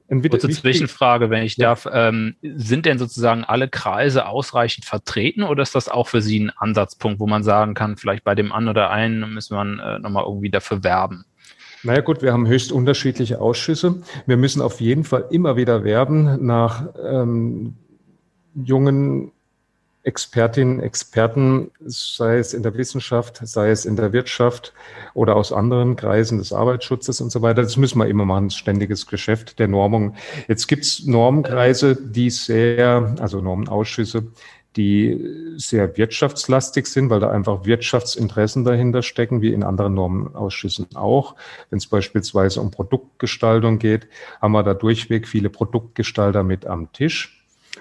Kurze 0.09 0.49
Zwischenfrage, 0.49 1.31
wenn 1.31 1.43
ich 1.43 1.57
ja. 1.57 1.69
darf. 1.69 1.89
Ähm, 1.93 2.37
sind 2.43 2.87
denn 2.87 2.99
sozusagen 2.99 3.45
alle 3.45 3.69
Kreise 3.69 4.27
ausreichend 4.27 4.85
vertreten 4.85 5.43
oder 5.43 5.63
ist 5.63 5.75
das 5.75 5.89
auch 5.89 6.09
für 6.09 6.23
Sie 6.23 6.41
ein 6.41 6.51
Ansatzpunkt, 6.51 7.19
wo 7.21 7.27
man 7.27 7.43
sagen 7.43 7.75
kann, 7.75 7.97
vielleicht 7.97 8.25
bei 8.25 8.35
dem 8.35 8.53
einen 8.53 8.69
oder 8.69 8.91
einen 8.91 9.33
müssen 9.33 9.57
wir 9.57 9.63
äh, 9.63 9.99
nochmal 9.99 10.25
irgendwie 10.25 10.51
dafür 10.51 10.85
werben? 10.85 11.25
Naja 11.83 12.01
gut, 12.01 12.23
wir 12.23 12.33
haben 12.33 12.47
höchst 12.47 12.73
unterschiedliche 12.73 13.41
Ausschüsse. 13.41 14.03
Wir 14.27 14.37
müssen 14.37 14.63
auf 14.63 14.81
jeden 14.81 15.05
Fall 15.05 15.27
immer 15.31 15.57
wieder 15.57 15.85
werben 15.85 16.45
nach 16.45 16.89
ähm, 17.05 17.75
jungen 18.55 19.33
Expertinnen, 20.07 20.79
Experten, 20.79 21.73
sei 21.85 22.39
es 22.39 22.55
in 22.55 22.63
der 22.63 22.77
Wissenschaft, 22.77 23.41
sei 23.43 23.71
es 23.71 23.85
in 23.85 23.97
der 23.97 24.13
Wirtschaft 24.13 24.73
oder 25.15 25.35
aus 25.35 25.53
anderen 25.53 25.97
Kreisen 25.97 26.39
des 26.39 26.53
Arbeitsschutzes 26.53 27.21
und 27.21 27.31
so 27.31 27.43
weiter. 27.43 27.63
Das 27.63 27.77
müssen 27.77 27.99
wir 27.99 28.07
immer 28.07 28.25
machen, 28.25 28.51
ständiges 28.51 29.09
Geschäft 29.09 29.59
der 29.59 29.67
Normung. 29.67 30.15
Jetzt 30.47 30.69
gibt 30.69 30.85
es 30.85 31.07
Normenkreise, 31.07 31.97
die 31.97 32.31
sehr, 32.31 33.17
also 33.19 33.41
Normenausschüsse, 33.41 34.29
die 34.77 35.55
sehr 35.57 35.97
wirtschaftslastig 35.97 36.87
sind, 36.87 37.11
weil 37.11 37.19
da 37.19 37.31
einfach 37.31 37.65
Wirtschaftsinteressen 37.65 38.63
dahinter 38.65 39.03
stecken, 39.03 39.43
wie 39.43 39.53
in 39.53 39.65
anderen 39.65 39.95
Normenausschüssen 39.95 40.95
auch. 40.95 41.35
Wenn 41.71 41.79
es 41.79 41.87
beispielsweise 41.89 42.61
um 42.61 42.71
Produktgestaltung 42.71 43.81
geht, 43.81 44.07
haben 44.41 44.53
wir 44.53 44.63
da 44.63 44.75
durchweg 44.75 45.27
viele 45.27 45.51
Produktgestalter 45.51 46.45
mit 46.45 46.65
am 46.65 46.93
Tisch. 46.93 47.36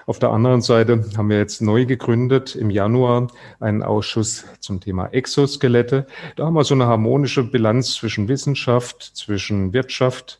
Auf 0.08 0.20
der 0.20 0.30
anderen 0.30 0.60
Seite 0.62 1.04
haben 1.16 1.30
wir 1.30 1.38
jetzt 1.38 1.60
neu 1.60 1.84
gegründet 1.84 2.54
im 2.54 2.70
Januar 2.70 3.26
einen 3.58 3.82
Ausschuss 3.82 4.44
zum 4.60 4.78
Thema 4.78 5.08
Exoskelette. 5.08 6.06
Da 6.36 6.46
haben 6.46 6.54
wir 6.54 6.62
so 6.62 6.74
eine 6.74 6.86
harmonische 6.86 7.42
Bilanz 7.42 7.94
zwischen 7.94 8.28
Wissenschaft, 8.28 9.02
zwischen 9.02 9.72
Wirtschaft, 9.72 10.38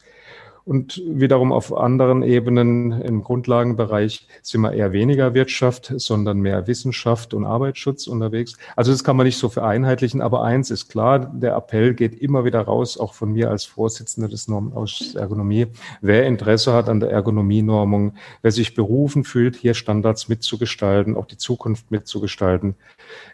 und 0.66 1.00
wiederum 1.06 1.52
auf 1.52 1.74
anderen 1.76 2.24
Ebenen 2.24 2.90
im 2.90 3.22
Grundlagenbereich 3.22 4.26
sind 4.42 4.62
wir 4.62 4.72
eher 4.72 4.92
weniger 4.92 5.32
Wirtschaft, 5.32 5.94
sondern 5.96 6.40
mehr 6.40 6.66
Wissenschaft 6.66 7.34
und 7.34 7.46
Arbeitsschutz 7.46 8.08
unterwegs. 8.08 8.56
Also 8.74 8.90
das 8.90 9.04
kann 9.04 9.16
man 9.16 9.26
nicht 9.26 9.38
so 9.38 9.48
vereinheitlichen, 9.48 10.20
aber 10.20 10.42
eins 10.42 10.72
ist 10.72 10.88
klar, 10.88 11.20
der 11.20 11.54
Appell 11.54 11.94
geht 11.94 12.20
immer 12.20 12.44
wieder 12.44 12.62
raus, 12.62 12.98
auch 12.98 13.14
von 13.14 13.32
mir 13.32 13.48
als 13.48 13.64
Vorsitzender 13.64 14.28
des 14.28 14.48
Normausschusses 14.48 15.14
Ergonomie. 15.14 15.68
Wer 16.00 16.26
Interesse 16.26 16.72
hat 16.72 16.88
an 16.88 16.98
der 16.98 17.12
Ergonomienormung, 17.12 18.14
wer 18.42 18.50
sich 18.50 18.74
berufen 18.74 19.22
fühlt, 19.22 19.54
hier 19.54 19.74
Standards 19.74 20.28
mitzugestalten, 20.28 21.16
auch 21.16 21.26
die 21.26 21.38
Zukunft 21.38 21.92
mitzugestalten, 21.92 22.74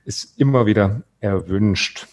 ist 0.05 0.39
immer 0.39 0.67
wieder 0.67 1.01
erwünscht. 1.21 2.07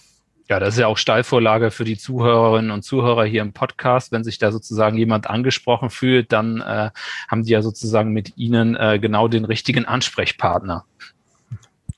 Ja, 0.50 0.60
das 0.60 0.74
ist 0.74 0.80
ja 0.80 0.88
auch 0.88 0.98
Steilvorlage 0.98 1.70
für 1.70 1.84
die 1.84 1.98
Zuhörerinnen 1.98 2.72
und 2.72 2.82
Zuhörer 2.82 3.24
hier 3.24 3.44
im 3.44 3.54
Podcast. 3.54 4.12
Wenn 4.12 4.24
sich 4.24 4.40
da 4.40 4.52
sozusagen 4.52 4.98
jemand 4.98 5.30
angesprochen 5.30 5.92
fühlt, 5.92 6.32
dann 6.32 6.60
äh, 6.62 6.90
haben 7.28 7.44
die 7.44 7.52
ja 7.52 7.62
sozusagen 7.62 8.14
mit 8.14 8.36
Ihnen 8.36 8.76
äh, 8.76 8.98
genau 9.00 9.28
den 9.28 9.46
richtigen 9.46 9.86
Ansprechpartner. 9.86 10.86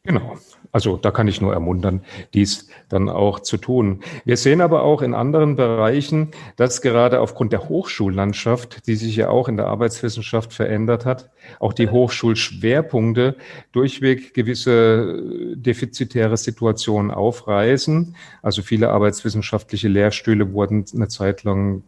Genau. 0.04 0.36
Also 0.72 0.98
da 0.98 1.12
kann 1.12 1.28
ich 1.28 1.42
nur 1.42 1.54
ermuntern, 1.54 2.02
dies 2.34 2.70
dann 2.90 3.08
auch 3.08 3.42
zu 3.42 3.58
tun. 3.58 4.02
Wir 4.26 4.36
sehen 4.38 4.62
aber 4.62 4.82
auch 4.82 5.04
in 5.04 5.14
anderen 5.14 5.56
Bereichen, 5.56 6.32
dass 6.56 6.82
gerade 6.82 7.20
aufgrund 7.20 7.52
der 7.52 7.70
Hochschullandschaft, 7.70 8.88
die 8.88 8.96
sich 8.96 9.16
ja 9.16 9.30
auch 9.30 9.48
in 9.48 9.58
der 9.58 9.68
Arbeitswissenschaft 9.68 10.54
verändert 10.54 11.06
hat, 11.06 11.30
auch 11.60 11.74
die 11.74 11.90
Hochschulschwerpunkte 11.90 13.36
durchweg 13.74 14.34
gewisse 14.34 15.56
defizitäre 15.56 16.38
Situationen 16.38 17.12
aufreißen. 17.12 18.16
Also 18.42 18.64
viele 18.64 18.90
arbeitswissenschaftliche 18.90 19.88
Lehrstühle 19.90 20.54
wurden 20.54 20.86
eine 20.96 21.10
Zeit 21.10 21.44
lang 21.44 21.84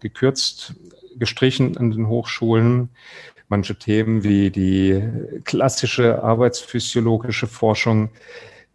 gekürzt, 0.00 0.74
gestrichen 1.18 1.76
an 1.76 1.90
den 1.90 2.08
Hochschulen. 2.08 2.90
Manche 3.48 3.76
Themen 3.76 4.24
wie 4.24 4.50
die 4.50 5.02
klassische 5.44 6.22
arbeitsphysiologische 6.22 7.46
Forschung, 7.46 8.10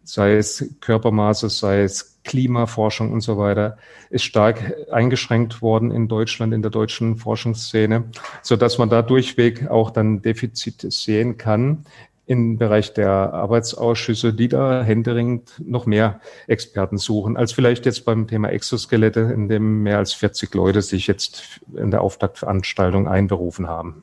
sei 0.02 0.36
es 0.36 0.74
Körpermaße, 0.80 1.50
sei 1.50 1.82
es 1.82 2.20
Klimaforschung 2.24 3.12
und 3.12 3.20
so 3.20 3.36
weiter, 3.36 3.76
ist 4.08 4.24
stark 4.24 4.74
eingeschränkt 4.90 5.60
worden 5.60 5.90
in 5.90 6.08
Deutschland, 6.08 6.54
in 6.54 6.62
der 6.62 6.70
deutschen 6.70 7.16
Forschungsszene, 7.16 8.04
so 8.42 8.56
dass 8.56 8.78
man 8.78 8.88
da 8.88 9.02
durchweg 9.02 9.68
auch 9.68 9.90
dann 9.90 10.22
Defizite 10.22 10.90
sehen 10.90 11.36
kann 11.36 11.84
im 12.32 12.58
Bereich 12.58 12.94
der 12.94 13.10
Arbeitsausschüsse, 13.10 14.32
die 14.32 14.48
da 14.48 14.82
händeringend 14.82 15.60
noch 15.64 15.86
mehr 15.86 16.20
Experten 16.46 16.96
suchen, 16.96 17.36
als 17.36 17.52
vielleicht 17.52 17.84
jetzt 17.84 18.04
beim 18.04 18.26
Thema 18.26 18.48
Exoskelette, 18.48 19.20
in 19.20 19.48
dem 19.48 19.82
mehr 19.82 19.98
als 19.98 20.14
40 20.14 20.54
Leute 20.54 20.80
sich 20.80 21.06
jetzt 21.06 21.60
in 21.76 21.90
der 21.90 22.00
Auftaktveranstaltung 22.00 23.06
einberufen 23.06 23.68
haben. 23.68 24.02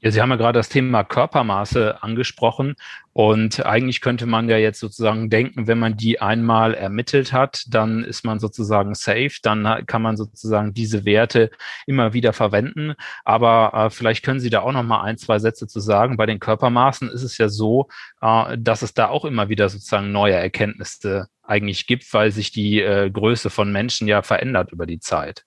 Ja, 0.00 0.10
Sie 0.10 0.20
haben 0.20 0.30
ja 0.30 0.36
gerade 0.36 0.58
das 0.58 0.68
Thema 0.68 1.04
Körpermaße 1.04 2.02
angesprochen 2.02 2.76
und 3.12 3.64
eigentlich 3.64 4.02
könnte 4.02 4.26
man 4.26 4.46
ja 4.50 4.58
jetzt 4.58 4.78
sozusagen 4.78 5.30
denken, 5.30 5.66
wenn 5.66 5.78
man 5.78 5.96
die 5.96 6.20
einmal 6.20 6.74
ermittelt 6.74 7.32
hat, 7.32 7.64
dann 7.68 8.04
ist 8.04 8.22
man 8.22 8.38
sozusagen 8.38 8.94
safe, 8.94 9.38
dann 9.42 9.86
kann 9.86 10.02
man 10.02 10.18
sozusagen 10.18 10.74
diese 10.74 11.06
Werte 11.06 11.50
immer 11.86 12.12
wieder 12.12 12.34
verwenden. 12.34 12.92
Aber 13.24 13.72
äh, 13.72 13.90
vielleicht 13.90 14.22
können 14.22 14.38
Sie 14.38 14.50
da 14.50 14.60
auch 14.60 14.72
noch 14.72 14.82
mal 14.82 15.00
ein, 15.00 15.16
zwei 15.16 15.38
Sätze 15.38 15.66
zu 15.66 15.80
sagen. 15.80 16.18
Bei 16.18 16.26
den 16.26 16.40
Körpermaßen 16.40 17.08
ist 17.08 17.22
es 17.22 17.38
ja 17.38 17.48
so, 17.48 17.88
äh, 18.20 18.58
dass 18.58 18.82
es 18.82 18.92
da 18.92 19.08
auch 19.08 19.24
immer 19.24 19.48
wieder 19.48 19.70
sozusagen 19.70 20.12
neue 20.12 20.34
Erkenntnisse 20.34 21.28
eigentlich 21.42 21.86
gibt, 21.86 22.12
weil 22.12 22.32
sich 22.32 22.52
die 22.52 22.82
äh, 22.82 23.10
Größe 23.10 23.48
von 23.48 23.72
Menschen 23.72 24.08
ja 24.08 24.20
verändert 24.20 24.72
über 24.72 24.84
die 24.84 25.00
Zeit. 25.00 25.46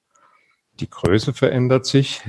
Die 0.79 0.89
Größe 0.89 1.33
verändert 1.33 1.85
sich 1.85 2.23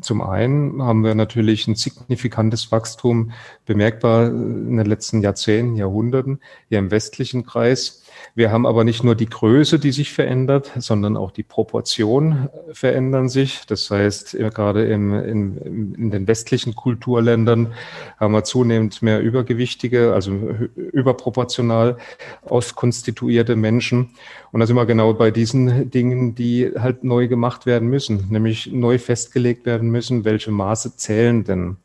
Zum 0.00 0.22
einen 0.22 0.82
haben 0.82 1.04
wir 1.04 1.14
natürlich 1.14 1.68
ein 1.68 1.76
signifikantes 1.76 2.72
Wachstum 2.72 3.32
bemerkbar 3.64 4.26
in 4.26 4.76
den 4.76 4.86
letzten 4.86 5.22
Jahrzehnten, 5.22 5.76
Jahrhunderten 5.76 6.40
hier 6.68 6.78
im 6.78 6.90
westlichen 6.90 7.44
Kreis. 7.44 8.03
Wir 8.34 8.50
haben 8.50 8.66
aber 8.66 8.82
nicht 8.82 9.04
nur 9.04 9.14
die 9.14 9.28
Größe, 9.28 9.78
die 9.78 9.92
sich 9.92 10.12
verändert, 10.12 10.72
sondern 10.76 11.16
auch 11.16 11.30
die 11.30 11.44
Proportionen 11.44 12.48
verändern 12.72 13.28
sich. 13.28 13.64
Das 13.66 13.90
heißt, 13.90 14.32
gerade 14.32 14.86
im, 14.86 15.14
in, 15.14 15.94
in 15.94 16.10
den 16.10 16.26
westlichen 16.26 16.74
Kulturländern 16.74 17.72
haben 18.18 18.34
wir 18.34 18.42
zunehmend 18.42 19.02
mehr 19.02 19.20
übergewichtige, 19.20 20.12
also 20.14 20.32
überproportional 20.74 21.96
auskonstituierte 22.42 23.54
Menschen. 23.54 24.10
Und 24.50 24.60
da 24.60 24.66
sind 24.66 24.76
wir 24.76 24.86
genau 24.86 25.14
bei 25.14 25.30
diesen 25.30 25.90
Dingen, 25.90 26.34
die 26.34 26.72
halt 26.76 27.04
neu 27.04 27.28
gemacht 27.28 27.66
werden 27.66 27.88
müssen, 27.88 28.26
nämlich 28.30 28.72
neu 28.72 28.98
festgelegt 28.98 29.64
werden 29.64 29.90
müssen, 29.90 30.24
welche 30.24 30.50
Maße 30.50 30.96
zählen 30.96 31.44
denn. 31.44 31.76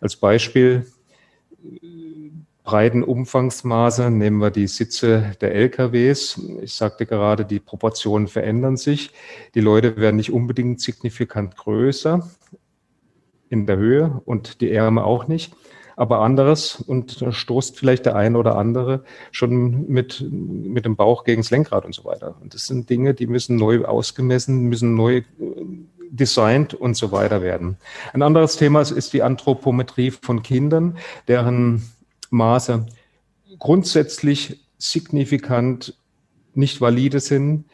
Als 0.00 0.16
Beispiel 0.16 0.86
breiten 2.66 3.04
Umfangsmaße 3.04 4.10
nehmen 4.10 4.38
wir 4.38 4.50
die 4.50 4.66
Sitze 4.66 5.32
der 5.40 5.54
LKWs. 5.54 6.38
Ich 6.60 6.74
sagte 6.74 7.06
gerade, 7.06 7.44
die 7.44 7.60
Proportionen 7.60 8.26
verändern 8.26 8.76
sich. 8.76 9.12
Die 9.54 9.60
Leute 9.60 9.96
werden 9.96 10.16
nicht 10.16 10.32
unbedingt 10.32 10.80
signifikant 10.80 11.56
größer 11.56 12.28
in 13.48 13.66
der 13.66 13.76
Höhe 13.76 14.20
und 14.24 14.60
die 14.60 14.72
Ärmel 14.72 15.04
auch 15.04 15.28
nicht. 15.28 15.54
Aber 15.94 16.20
anderes 16.20 16.82
und 16.84 17.24
stoßt 17.30 17.78
vielleicht 17.78 18.04
der 18.04 18.16
eine 18.16 18.36
oder 18.36 18.56
andere 18.56 19.04
schon 19.30 19.86
mit, 19.86 20.26
mit 20.28 20.84
dem 20.84 20.96
Bauch 20.96 21.22
gegen 21.22 21.42
das 21.42 21.50
Lenkrad 21.50 21.84
und 21.84 21.94
so 21.94 22.04
weiter. 22.04 22.34
Und 22.42 22.52
das 22.52 22.66
sind 22.66 22.90
Dinge, 22.90 23.14
die 23.14 23.28
müssen 23.28 23.54
neu 23.54 23.84
ausgemessen, 23.84 24.64
müssen 24.64 24.96
neu 24.96 25.22
designt 26.10 26.74
und 26.74 26.96
so 26.96 27.12
weiter 27.12 27.42
werden. 27.42 27.76
Ein 28.12 28.22
anderes 28.22 28.56
Thema 28.56 28.80
ist 28.80 29.12
die 29.12 29.22
Anthropometrie 29.22 30.10
von 30.10 30.42
Kindern, 30.42 30.98
deren 31.28 31.95
Maße 32.36 32.86
grundsätzlich 33.58 34.60
signifikant 34.78 35.94
nicht 36.54 36.80
valide 36.80 37.20
sind. 37.20 37.64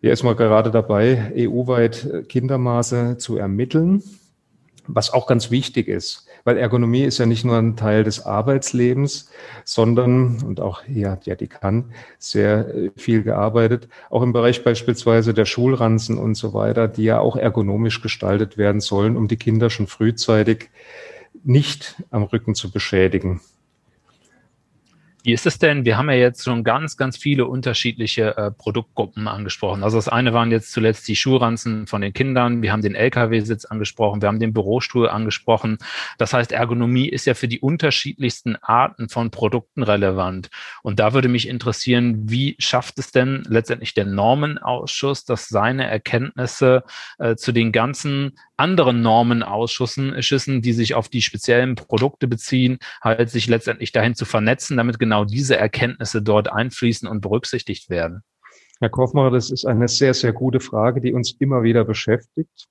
Hier 0.00 0.12
ist 0.12 0.22
man 0.22 0.36
gerade 0.36 0.70
dabei, 0.70 1.32
EU-weit 1.36 2.28
Kindermaße 2.28 3.16
zu 3.18 3.36
ermitteln, 3.36 4.02
was 4.86 5.12
auch 5.12 5.26
ganz 5.26 5.50
wichtig 5.50 5.88
ist, 5.88 6.26
weil 6.44 6.58
Ergonomie 6.58 7.04
ist 7.04 7.18
ja 7.18 7.24
nicht 7.24 7.44
nur 7.44 7.56
ein 7.56 7.74
Teil 7.76 8.04
des 8.04 8.26
Arbeitslebens, 8.26 9.30
sondern, 9.64 10.42
und 10.42 10.60
auch 10.60 10.82
hier 10.82 11.10
hat 11.10 11.24
ja 11.24 11.36
die 11.36 11.46
kann 11.46 11.92
sehr 12.18 12.90
viel 12.96 13.22
gearbeitet, 13.22 13.88
auch 14.10 14.22
im 14.22 14.34
Bereich 14.34 14.62
beispielsweise 14.62 15.32
der 15.32 15.46
Schulranzen 15.46 16.18
und 16.18 16.34
so 16.34 16.52
weiter, 16.52 16.86
die 16.86 17.04
ja 17.04 17.18
auch 17.20 17.36
ergonomisch 17.36 18.02
gestaltet 18.02 18.58
werden 18.58 18.82
sollen, 18.82 19.16
um 19.16 19.26
die 19.26 19.38
Kinder 19.38 19.70
schon 19.70 19.86
frühzeitig 19.86 20.68
nicht 21.44 22.02
am 22.10 22.24
Rücken 22.24 22.54
zu 22.54 22.70
beschädigen. 22.70 23.40
Wie 25.24 25.32
ist 25.32 25.46
es 25.46 25.58
denn? 25.58 25.86
Wir 25.86 25.96
haben 25.96 26.10
ja 26.10 26.16
jetzt 26.16 26.44
schon 26.44 26.64
ganz, 26.64 26.98
ganz 26.98 27.16
viele 27.16 27.46
unterschiedliche 27.46 28.36
äh, 28.36 28.50
Produktgruppen 28.50 29.26
angesprochen. 29.26 29.82
Also 29.82 29.96
das 29.96 30.06
eine 30.06 30.34
waren 30.34 30.50
jetzt 30.50 30.70
zuletzt 30.70 31.08
die 31.08 31.16
Schuhranzen 31.16 31.86
von 31.86 32.02
den 32.02 32.12
Kindern. 32.12 32.60
Wir 32.60 32.72
haben 32.72 32.82
den 32.82 32.94
LKW-Sitz 32.94 33.64
angesprochen. 33.64 34.20
Wir 34.20 34.28
haben 34.28 34.38
den 34.38 34.52
Bürostuhl 34.52 35.08
angesprochen. 35.08 35.78
Das 36.18 36.34
heißt, 36.34 36.52
Ergonomie 36.52 37.08
ist 37.08 37.24
ja 37.24 37.32
für 37.32 37.48
die 37.48 37.60
unterschiedlichsten 37.60 38.56
Arten 38.56 39.08
von 39.08 39.30
Produkten 39.30 39.82
relevant. 39.82 40.50
Und 40.82 41.00
da 41.00 41.14
würde 41.14 41.28
mich 41.28 41.48
interessieren, 41.48 42.28
wie 42.28 42.54
schafft 42.58 42.98
es 42.98 43.10
denn 43.10 43.44
letztendlich 43.48 43.94
der 43.94 44.04
Normenausschuss, 44.04 45.24
dass 45.24 45.48
seine 45.48 45.88
Erkenntnisse 45.88 46.84
äh, 47.18 47.34
zu 47.34 47.52
den 47.52 47.72
ganzen 47.72 48.32
anderen 48.56 49.02
Normenausschüssen, 49.02 50.22
Schüssen, 50.22 50.62
die 50.62 50.72
sich 50.72 50.94
auf 50.94 51.08
die 51.08 51.22
speziellen 51.22 51.74
Produkte 51.74 52.28
beziehen, 52.28 52.78
halt 53.02 53.30
sich 53.30 53.48
letztendlich 53.48 53.92
dahin 53.92 54.14
zu 54.14 54.24
vernetzen, 54.24 54.76
damit 54.76 54.98
genau 54.98 55.24
diese 55.24 55.56
Erkenntnisse 55.56 56.22
dort 56.22 56.52
einfließen 56.52 57.08
und 57.08 57.20
berücksichtigt 57.20 57.90
werden? 57.90 58.22
Herr 58.80 58.90
Kaufmacher, 58.90 59.30
das 59.30 59.50
ist 59.50 59.64
eine 59.64 59.88
sehr, 59.88 60.14
sehr 60.14 60.32
gute 60.32 60.60
Frage, 60.60 61.00
die 61.00 61.12
uns 61.12 61.36
immer 61.38 61.62
wieder 61.62 61.84
beschäftigt, 61.84 62.68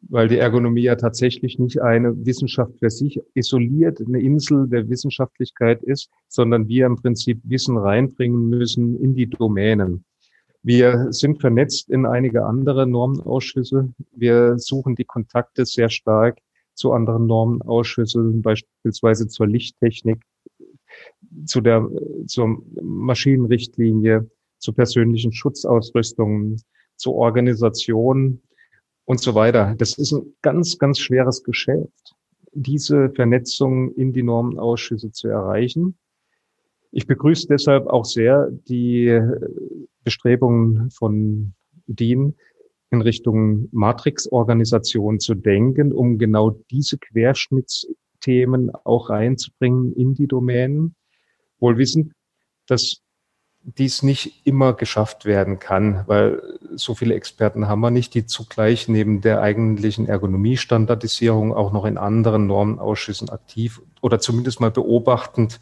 weil 0.00 0.28
die 0.28 0.38
Ergonomie 0.38 0.82
ja 0.82 0.96
tatsächlich 0.96 1.58
nicht 1.58 1.80
eine 1.80 2.14
Wissenschaft 2.24 2.72
für 2.78 2.90
sich 2.90 3.20
isoliert, 3.34 4.00
eine 4.00 4.20
Insel 4.20 4.68
der 4.68 4.88
Wissenschaftlichkeit 4.88 5.82
ist, 5.82 6.10
sondern 6.28 6.68
wir 6.68 6.86
im 6.86 6.96
Prinzip 6.96 7.40
Wissen 7.44 7.76
reinbringen 7.76 8.48
müssen 8.48 9.00
in 9.00 9.14
die 9.14 9.28
Domänen. 9.28 10.04
Wir 10.62 11.12
sind 11.12 11.40
vernetzt 11.40 11.88
in 11.88 12.04
einige 12.04 12.44
andere 12.44 12.86
Normenausschüsse. 12.86 13.92
Wir 14.12 14.58
suchen 14.58 14.96
die 14.96 15.04
Kontakte 15.04 15.64
sehr 15.64 15.88
stark 15.88 16.38
zu 16.74 16.92
anderen 16.92 17.26
Normenausschüssen, 17.26 18.42
beispielsweise 18.42 19.28
zur 19.28 19.46
Lichttechnik, 19.46 20.22
zu 21.44 21.60
der, 21.60 21.88
zur 22.26 22.62
Maschinenrichtlinie, 22.80 24.28
zu 24.58 24.72
persönlichen 24.72 25.32
Schutzausrüstungen, 25.32 26.60
zur 26.96 27.14
Organisation 27.14 28.42
und 29.04 29.20
so 29.20 29.34
weiter. 29.34 29.74
Das 29.78 29.96
ist 29.96 30.12
ein 30.12 30.34
ganz, 30.42 30.78
ganz 30.78 30.98
schweres 30.98 31.42
Geschäft, 31.42 32.14
diese 32.52 33.10
Vernetzung 33.10 33.92
in 33.94 34.12
die 34.12 34.22
Normenausschüsse 34.22 35.12
zu 35.12 35.28
erreichen. 35.28 35.96
Ich 36.90 37.06
begrüße 37.06 37.46
deshalb 37.48 37.86
auch 37.86 38.04
sehr 38.04 38.48
die 38.50 39.20
Bestrebungen 40.04 40.90
von 40.90 41.52
DIN 41.86 42.34
in 42.90 43.02
Richtung 43.02 43.68
Matrix-Organisation 43.72 45.20
zu 45.20 45.34
denken, 45.34 45.92
um 45.92 46.18
genau 46.18 46.50
diese 46.70 46.98
Querschnittsthemen 46.98 48.70
auch 48.84 49.10
reinzubringen 49.10 49.92
in 49.94 50.14
die 50.14 50.26
Domänen. 50.26 50.94
Wohl 51.60 51.76
wissend, 51.76 52.12
dass 52.66 53.02
dies 53.62 54.02
nicht 54.02 54.46
immer 54.46 54.72
geschafft 54.72 55.26
werden 55.26 55.58
kann, 55.58 56.04
weil 56.06 56.40
so 56.74 56.94
viele 56.94 57.14
Experten 57.14 57.68
haben 57.68 57.80
wir 57.80 57.90
nicht, 57.90 58.14
die 58.14 58.24
zugleich 58.24 58.88
neben 58.88 59.20
der 59.20 59.42
eigentlichen 59.42 60.06
Ergonomiestandardisierung 60.06 61.52
auch 61.52 61.72
noch 61.72 61.84
in 61.84 61.98
anderen 61.98 62.46
Normenausschüssen 62.46 63.28
aktiv 63.28 63.82
oder 64.00 64.20
zumindest 64.20 64.60
mal 64.60 64.70
beobachtend 64.70 65.60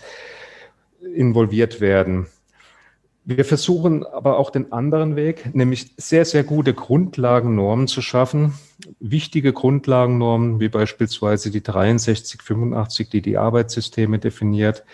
involviert 1.17 1.81
werden. 1.81 2.27
Wir 3.29 3.45
versuchen 3.45 4.07
aber 4.07 4.39
auch 4.39 4.51
den 4.51 4.71
anderen 4.71 5.17
Weg, 5.17 5.53
nämlich 5.53 5.91
sehr, 5.97 6.25
sehr 6.25 6.45
gute 6.45 6.75
Grundlagennormen 6.75 7.89
zu 7.89 8.01
schaffen. 8.01 8.55
Wichtige 9.01 9.53
Grundlagennormen, 9.53 10.61
wie 10.61 10.69
beispielsweise 10.69 11.51
die 11.51 11.59
6385, 11.59 13.09
die 13.09 13.23
die 13.23 13.37
Arbeitssysteme 13.37 14.21
definiert. 14.21 14.85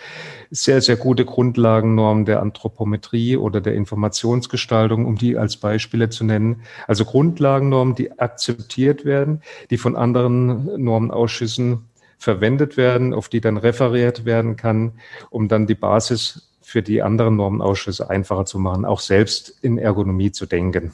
Sehr, 0.51 0.81
sehr 0.81 0.97
gute 0.97 1.27
Grundlagennormen 1.27 2.25
der 2.25 2.41
Anthropometrie 2.41 3.37
oder 3.37 3.61
der 3.61 3.75
Informationsgestaltung, 3.75 5.05
um 5.05 5.17
die 5.17 5.37
als 5.37 5.59
Beispiele 5.59 6.09
zu 6.09 6.25
nennen. 6.25 6.63
Also 6.87 7.05
Grundlagennormen, 7.05 7.95
die 7.97 8.19
akzeptiert 8.19 9.05
werden, 9.05 9.43
die 9.69 9.77
von 9.77 9.95
anderen 9.95 10.83
Normenausschüssen 10.83 11.85
verwendet 12.23 12.77
werden, 12.77 13.13
auf 13.13 13.29
die 13.29 13.41
dann 13.41 13.57
referiert 13.57 14.25
werden 14.25 14.57
kann, 14.57 14.93
um 15.31 15.49
dann 15.49 15.67
die 15.67 15.75
Basis 15.75 16.49
für 16.61 16.83
die 16.83 17.03
anderen 17.03 17.37
Normenausschüsse 17.37 18.09
einfacher 18.09 18.45
zu 18.45 18.59
machen, 18.59 18.85
auch 18.85 19.01
selbst 19.01 19.59
in 19.63 19.77
Ergonomie 19.77 20.31
zu 20.31 20.47
denken. 20.47 20.93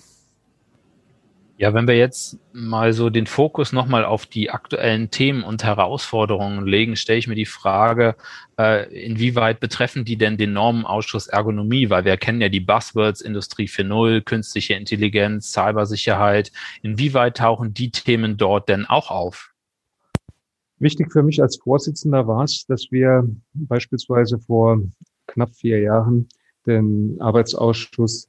Ja, 1.59 1.75
wenn 1.75 1.88
wir 1.88 1.97
jetzt 1.97 2.38
mal 2.53 2.93
so 2.93 3.11
den 3.11 3.27
Fokus 3.27 3.73
nochmal 3.73 4.05
auf 4.05 4.27
die 4.27 4.49
aktuellen 4.49 5.11
Themen 5.11 5.43
und 5.43 5.64
Herausforderungen 5.64 6.64
legen, 6.64 6.95
stelle 6.95 7.19
ich 7.19 7.27
mir 7.27 7.35
die 7.35 7.47
Frage, 7.47 8.14
äh, 8.57 8.88
inwieweit 8.95 9.59
betreffen 9.59 10.05
die 10.05 10.17
denn 10.17 10.38
den 10.38 10.53
Normenausschuss 10.53 11.27
Ergonomie? 11.27 11.91
Weil 11.91 12.05
wir 12.05 12.17
kennen 12.17 12.41
ja 12.41 12.49
die 12.49 12.61
Buzzwords 12.61 13.21
Industrie 13.21 13.67
4.0, 13.67 14.23
künstliche 14.23 14.75
Intelligenz, 14.75 15.53
Cybersicherheit. 15.53 16.53
Inwieweit 16.83 17.38
tauchen 17.38 17.75
die 17.75 17.91
Themen 17.91 18.37
dort 18.37 18.69
denn 18.69 18.87
auch 18.87 19.11
auf? 19.11 19.53
Wichtig 20.81 21.12
für 21.12 21.23
mich 21.23 21.43
als 21.43 21.57
Vorsitzender 21.57 22.27
war 22.27 22.45
es, 22.45 22.64
dass 22.67 22.88
wir 22.91 23.29
beispielsweise 23.53 24.38
vor 24.38 24.81
knapp 25.27 25.55
vier 25.55 25.81
Jahren 25.81 26.29
den 26.67 27.21
Arbeitsausschuss 27.21 28.29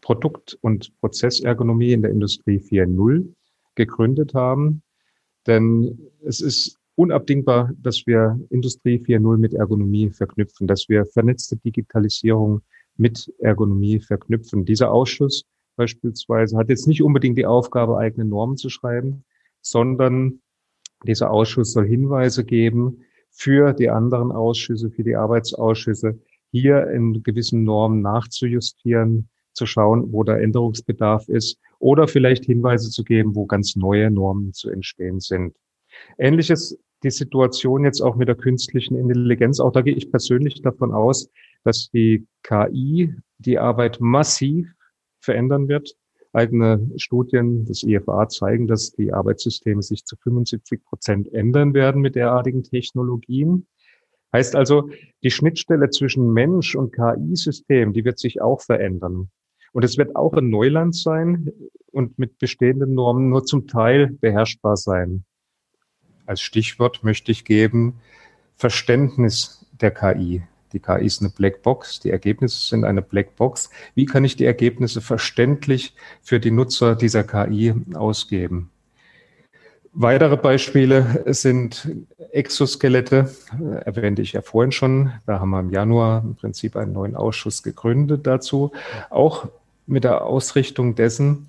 Produkt- 0.00 0.58
und 0.60 0.98
Prozessergonomie 1.00 1.92
in 1.92 2.02
der 2.02 2.10
Industrie 2.10 2.58
4.0 2.58 3.32
gegründet 3.74 4.34
haben. 4.34 4.82
Denn 5.46 6.10
es 6.24 6.40
ist 6.40 6.78
unabdingbar, 6.96 7.72
dass 7.80 8.06
wir 8.06 8.40
Industrie 8.50 8.98
4.0 8.98 9.36
mit 9.36 9.54
Ergonomie 9.54 10.10
verknüpfen, 10.10 10.66
dass 10.66 10.88
wir 10.88 11.04
vernetzte 11.06 11.56
Digitalisierung 11.56 12.62
mit 12.96 13.32
Ergonomie 13.38 14.00
verknüpfen. 14.00 14.64
Dieser 14.64 14.90
Ausschuss 14.90 15.44
beispielsweise 15.76 16.56
hat 16.56 16.68
jetzt 16.68 16.86
nicht 16.86 17.02
unbedingt 17.02 17.36
die 17.36 17.46
Aufgabe, 17.46 17.98
eigene 17.98 18.24
Normen 18.24 18.56
zu 18.56 18.70
schreiben, 18.70 19.24
sondern 19.60 20.40
dieser 21.04 21.30
Ausschuss 21.30 21.72
soll 21.72 21.86
Hinweise 21.86 22.44
geben, 22.44 23.04
für 23.30 23.72
die 23.72 23.90
anderen 23.90 24.32
Ausschüsse, 24.32 24.90
für 24.90 25.02
die 25.02 25.16
Arbeitsausschüsse, 25.16 26.18
hier 26.50 26.88
in 26.88 27.22
gewissen 27.22 27.64
Normen 27.64 28.00
nachzujustieren, 28.00 29.28
zu 29.54 29.66
schauen, 29.66 30.12
wo 30.12 30.24
da 30.24 30.36
Änderungsbedarf 30.36 31.28
ist 31.28 31.58
oder 31.78 32.08
vielleicht 32.08 32.44
Hinweise 32.44 32.90
zu 32.90 33.04
geben, 33.04 33.34
wo 33.34 33.46
ganz 33.46 33.76
neue 33.76 34.10
Normen 34.10 34.52
zu 34.52 34.70
entstehen 34.70 35.20
sind. 35.20 35.54
Ähnliches 36.18 36.78
die 37.04 37.10
Situation 37.10 37.84
jetzt 37.84 38.00
auch 38.00 38.16
mit 38.16 38.28
der 38.28 38.34
künstlichen 38.34 38.96
Intelligenz. 38.96 39.60
Auch 39.60 39.72
da 39.72 39.82
gehe 39.82 39.94
ich 39.94 40.10
persönlich 40.10 40.62
davon 40.62 40.92
aus, 40.92 41.30
dass 41.62 41.90
die 41.90 42.26
KI 42.42 43.14
die 43.38 43.58
Arbeit 43.58 43.98
massiv 44.00 44.72
verändern 45.20 45.68
wird. 45.68 45.94
Eigene 46.34 46.90
Studien 46.96 47.64
des 47.64 47.82
IFA 47.82 48.28
zeigen, 48.28 48.66
dass 48.66 48.92
die 48.92 49.12
Arbeitssysteme 49.12 49.82
sich 49.82 50.04
zu 50.04 50.16
75 50.16 50.84
Prozent 50.84 51.32
ändern 51.32 51.74
werden 51.74 52.02
mit 52.02 52.16
derartigen 52.16 52.62
Technologien. 52.62 53.66
Heißt 54.32 54.56
also, 54.56 54.90
die 55.22 55.30
Schnittstelle 55.30 55.90
zwischen 55.90 56.32
Mensch 56.32 56.74
und 56.74 56.92
KI-System, 56.92 57.92
die 57.92 58.04
wird 58.04 58.18
sich 58.18 58.42
auch 58.42 58.60
verändern. 58.60 59.30
Und 59.72 59.84
es 59.84 59.96
wird 59.96 60.16
auch 60.16 60.32
ein 60.34 60.50
Neuland 60.50 60.94
sein 60.96 61.52
und 61.92 62.18
mit 62.18 62.38
bestehenden 62.38 62.94
Normen 62.94 63.28
nur 63.28 63.44
zum 63.44 63.66
Teil 63.66 64.10
beherrschbar 64.20 64.76
sein. 64.76 65.24
Als 66.26 66.40
Stichwort 66.40 67.04
möchte 67.04 67.32
ich 67.32 67.44
geben 67.44 68.00
Verständnis 68.56 69.66
der 69.72 69.90
KI. 69.90 70.42
Die 70.74 70.80
KI 70.80 71.06
ist 71.06 71.22
eine 71.22 71.30
Blackbox, 71.30 72.00
die 72.00 72.10
Ergebnisse 72.10 72.68
sind 72.68 72.84
eine 72.84 73.00
Blackbox. 73.00 73.70
Wie 73.94 74.06
kann 74.06 74.24
ich 74.24 74.34
die 74.34 74.44
Ergebnisse 74.44 75.00
verständlich 75.00 75.94
für 76.20 76.40
die 76.40 76.50
Nutzer 76.50 76.96
dieser 76.96 77.22
KI 77.22 77.74
ausgeben? 77.94 78.70
Weitere 79.92 80.36
Beispiele 80.36 81.22
sind 81.26 81.88
Exoskelette, 82.32 83.30
erwähnte 83.84 84.22
ich 84.22 84.32
ja 84.32 84.42
vorhin 84.42 84.72
schon. 84.72 85.12
Da 85.24 85.38
haben 85.38 85.50
wir 85.50 85.60
im 85.60 85.70
Januar 85.70 86.24
im 86.24 86.34
Prinzip 86.34 86.74
einen 86.76 86.92
neuen 86.92 87.14
Ausschuss 87.14 87.62
gegründet 87.62 88.26
dazu. 88.26 88.72
Auch 89.10 89.46
mit 89.86 90.02
der 90.02 90.24
Ausrichtung 90.24 90.96
dessen, 90.96 91.48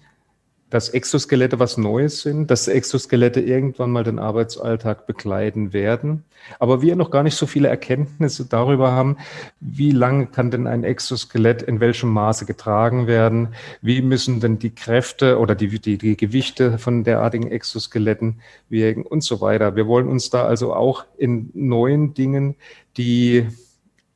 dass 0.69 0.89
Exoskelette 0.89 1.59
was 1.59 1.77
Neues 1.77 2.21
sind, 2.21 2.49
dass 2.49 2.67
Exoskelette 2.67 3.39
irgendwann 3.39 3.91
mal 3.91 4.03
den 4.03 4.17
Arbeitsalltag 4.17 5.05
bekleiden 5.05 5.73
werden. 5.73 6.23
Aber 6.59 6.81
wir 6.81 6.95
noch 6.95 7.11
gar 7.11 7.23
nicht 7.23 7.35
so 7.35 7.45
viele 7.45 7.67
Erkenntnisse 7.67 8.45
darüber 8.45 8.91
haben, 8.91 9.17
wie 9.59 9.91
lange 9.91 10.27
kann 10.27 10.51
denn 10.51 10.65
ein 10.65 10.83
Exoskelett 10.83 11.61
in 11.61 11.79
welchem 11.79 12.09
Maße 12.09 12.45
getragen 12.45 13.05
werden, 13.07 13.49
wie 13.81 14.01
müssen 14.01 14.39
denn 14.39 14.57
die 14.57 14.73
Kräfte 14.73 15.39
oder 15.39 15.53
die, 15.53 15.79
die, 15.79 15.97
die 15.97 16.17
Gewichte 16.17 16.79
von 16.79 17.03
derartigen 17.03 17.51
Exoskeletten 17.51 18.41
wirken 18.67 19.03
und 19.03 19.23
so 19.23 19.41
weiter. 19.41 19.75
Wir 19.75 19.87
wollen 19.87 20.07
uns 20.07 20.29
da 20.31 20.45
also 20.45 20.73
auch 20.73 21.05
in 21.17 21.51
neuen 21.53 22.15
Dingen, 22.15 22.55
die 22.97 23.47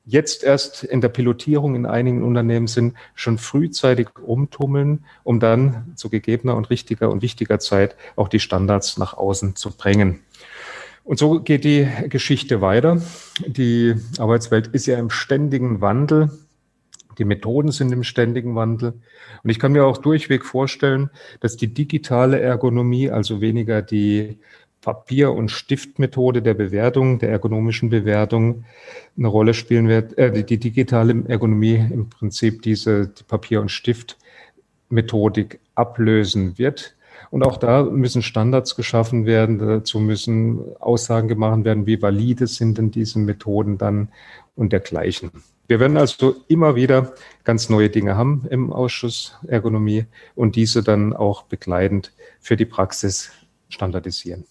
jetzt 0.09 0.43
erst 0.43 0.83
in 0.83 1.01
der 1.01 1.09
Pilotierung 1.09 1.75
in 1.75 1.85
einigen 1.85 2.23
Unternehmen 2.23 2.67
sind, 2.67 2.95
schon 3.13 3.37
frühzeitig 3.37 4.09
umtummeln, 4.19 5.05
um 5.23 5.39
dann 5.39 5.93
zu 5.95 6.09
gegebener 6.09 6.55
und 6.55 6.69
richtiger 6.69 7.09
und 7.11 7.21
wichtiger 7.21 7.59
Zeit 7.59 7.95
auch 8.15 8.27
die 8.27 8.39
Standards 8.39 8.97
nach 8.97 9.13
außen 9.13 9.55
zu 9.55 9.71
bringen. 9.71 10.19
Und 11.03 11.19
so 11.19 11.39
geht 11.39 11.63
die 11.63 11.87
Geschichte 12.09 12.61
weiter. 12.61 13.01
Die 13.45 13.95
Arbeitswelt 14.17 14.67
ist 14.67 14.87
ja 14.87 14.97
im 14.97 15.09
ständigen 15.09 15.81
Wandel. 15.81 16.31
Die 17.17 17.25
Methoden 17.25 17.71
sind 17.71 17.91
im 17.91 18.03
ständigen 18.03 18.55
Wandel. 18.55 18.93
Und 19.43 19.49
ich 19.49 19.59
kann 19.59 19.73
mir 19.73 19.85
auch 19.85 19.97
durchweg 19.97 20.45
vorstellen, 20.45 21.09
dass 21.39 21.57
die 21.57 21.73
digitale 21.73 22.39
Ergonomie, 22.39 23.09
also 23.09 23.41
weniger 23.41 23.81
die 23.81 24.39
Papier- 24.81 25.33
und 25.33 25.51
Stiftmethode 25.51 26.41
der 26.41 26.53
Bewertung, 26.53 27.19
der 27.19 27.29
ergonomischen 27.29 27.89
Bewertung 27.89 28.63
eine 29.17 29.27
Rolle 29.27 29.53
spielen 29.53 29.87
wird. 29.87 30.17
Äh, 30.17 30.43
die 30.43 30.57
digitale 30.57 31.23
Ergonomie 31.27 31.75
im 31.75 32.09
Prinzip 32.09 32.61
diese 32.61 33.07
die 33.07 33.23
Papier- 33.23 33.61
und 33.61 33.69
Stiftmethodik 33.69 35.59
ablösen 35.75 36.57
wird. 36.57 36.95
Und 37.31 37.43
auch 37.43 37.57
da 37.57 37.83
müssen 37.83 38.21
Standards 38.21 38.75
geschaffen 38.75 39.25
werden, 39.25 39.59
dazu 39.59 39.99
müssen 39.99 40.61
Aussagen 40.79 41.27
gemacht 41.27 41.63
werden, 41.65 41.85
wie 41.85 42.01
valide 42.01 42.47
sind 42.47 42.77
denn 42.77 42.91
diese 42.91 43.19
Methoden 43.19 43.77
dann 43.77 44.09
und 44.55 44.71
dergleichen. 44.73 45.31
Wir 45.67 45.79
werden 45.79 45.97
also 45.97 46.35
immer 46.47 46.75
wieder 46.75 47.13
ganz 47.43 47.69
neue 47.69 47.89
Dinge 47.89 48.15
haben 48.15 48.47
im 48.49 48.73
Ausschuss 48.73 49.37
Ergonomie 49.47 50.05
und 50.33 50.55
diese 50.55 50.81
dann 50.81 51.13
auch 51.13 51.43
begleitend 51.43 52.11
für 52.39 52.57
die 52.57 52.65
Praxis 52.65 53.31
standardisieren. 53.67 54.45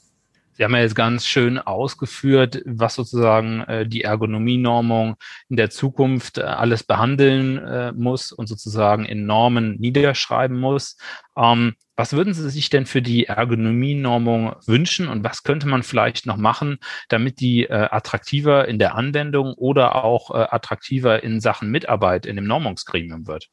Sie 0.59 0.64
haben 0.64 0.75
ja 0.75 0.81
jetzt 0.81 0.97
ganz 0.97 1.25
schön 1.25 1.59
ausgeführt, 1.59 2.62
was 2.66 2.97
sozusagen 2.97 3.61
äh, 3.61 3.87
die 3.87 4.03
Ergonomienormung 4.03 5.14
in 5.49 5.57
der 5.57 5.71
Zukunft 5.71 6.38
äh, 6.38 6.42
alles 6.42 6.83
behandeln 6.83 7.59
äh, 7.59 7.92
muss 7.92 8.33
und 8.33 8.49
sozusagen 8.49 9.05
in 9.05 9.25
Normen 9.25 9.77
niederschreiben 9.79 10.59
muss. 10.59 10.97
Ähm, 11.37 11.77
was 11.94 12.12
würden 12.12 12.35
Sie 12.35 12.51
sich 12.51 12.71
denn 12.71 12.87
für 12.87 13.03
die 13.03 13.27
Ergonomienormung 13.27 14.57
wünschen 14.66 15.07
und 15.07 15.23
was 15.23 15.44
könnte 15.44 15.68
man 15.68 15.85
vielleicht 15.85 16.27
noch 16.27 16.37
machen, 16.37 16.79
damit 17.09 17.38
die 17.38 17.62
äh, 17.62 17.75
attraktiver 17.92 18.66
in 18.66 18.81
der 18.81 18.97
Anwendung 18.97 19.55
oder 19.55 20.05
auch 20.05 20.33
äh, 20.33 20.38
attraktiver 20.51 21.23
in 21.23 21.40
Sachen 21.40 21.71
Mitarbeit 21.71 22.27
in 22.27 22.35
dem 22.35 22.49
Normungsgremium 22.49 23.29
wird? 23.29 23.49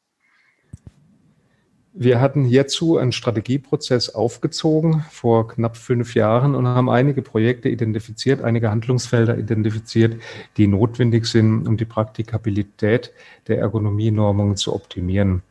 Wir 1.98 2.20
hatten 2.20 2.44
hierzu 2.44 2.98
einen 2.98 3.14
Strategieprozess 3.14 4.10
aufgezogen 4.10 5.06
vor 5.12 5.48
knapp 5.48 5.78
fünf 5.78 6.14
Jahren 6.14 6.54
und 6.54 6.68
haben 6.68 6.90
einige 6.90 7.22
Projekte 7.22 7.70
identifiziert, 7.70 8.44
einige 8.44 8.70
Handlungsfelder 8.70 9.38
identifiziert, 9.38 10.22
die 10.58 10.68
notwendig 10.68 11.26
sind, 11.26 11.66
um 11.66 11.78
die 11.78 11.86
Praktikabilität 11.86 13.14
der 13.48 13.60
Ergonomienormungen 13.60 14.58
zu 14.58 14.76
optimieren. 14.76 15.42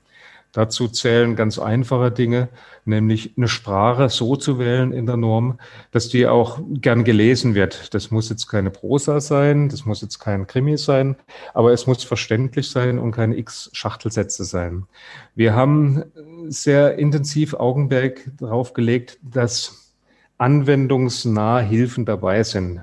Dazu 0.54 0.86
zählen 0.86 1.34
ganz 1.34 1.58
einfache 1.58 2.12
Dinge, 2.12 2.48
nämlich 2.84 3.36
eine 3.36 3.48
Sprache 3.48 4.08
so 4.08 4.36
zu 4.36 4.60
wählen 4.60 4.92
in 4.92 5.04
der 5.04 5.16
Norm, 5.16 5.58
dass 5.90 6.08
die 6.08 6.28
auch 6.28 6.60
gern 6.70 7.02
gelesen 7.02 7.56
wird. 7.56 7.92
Das 7.92 8.12
muss 8.12 8.30
jetzt 8.30 8.46
keine 8.46 8.70
Prosa 8.70 9.20
sein, 9.20 9.68
das 9.68 9.84
muss 9.84 10.00
jetzt 10.00 10.20
kein 10.20 10.46
Krimi 10.46 10.78
sein, 10.78 11.16
aber 11.54 11.72
es 11.72 11.88
muss 11.88 12.04
verständlich 12.04 12.70
sein 12.70 13.00
und 13.00 13.10
keine 13.10 13.36
X-Schachtelsätze 13.36 14.44
sein. 14.44 14.86
Wir 15.34 15.56
haben 15.56 16.04
sehr 16.46 16.98
intensiv 16.98 17.54
Augenmerk 17.54 18.30
darauf 18.38 18.74
gelegt, 18.74 19.18
dass 19.22 19.92
anwendungsnahe 20.38 21.62
Hilfen 21.62 22.04
dabei 22.04 22.44
sind. 22.44 22.82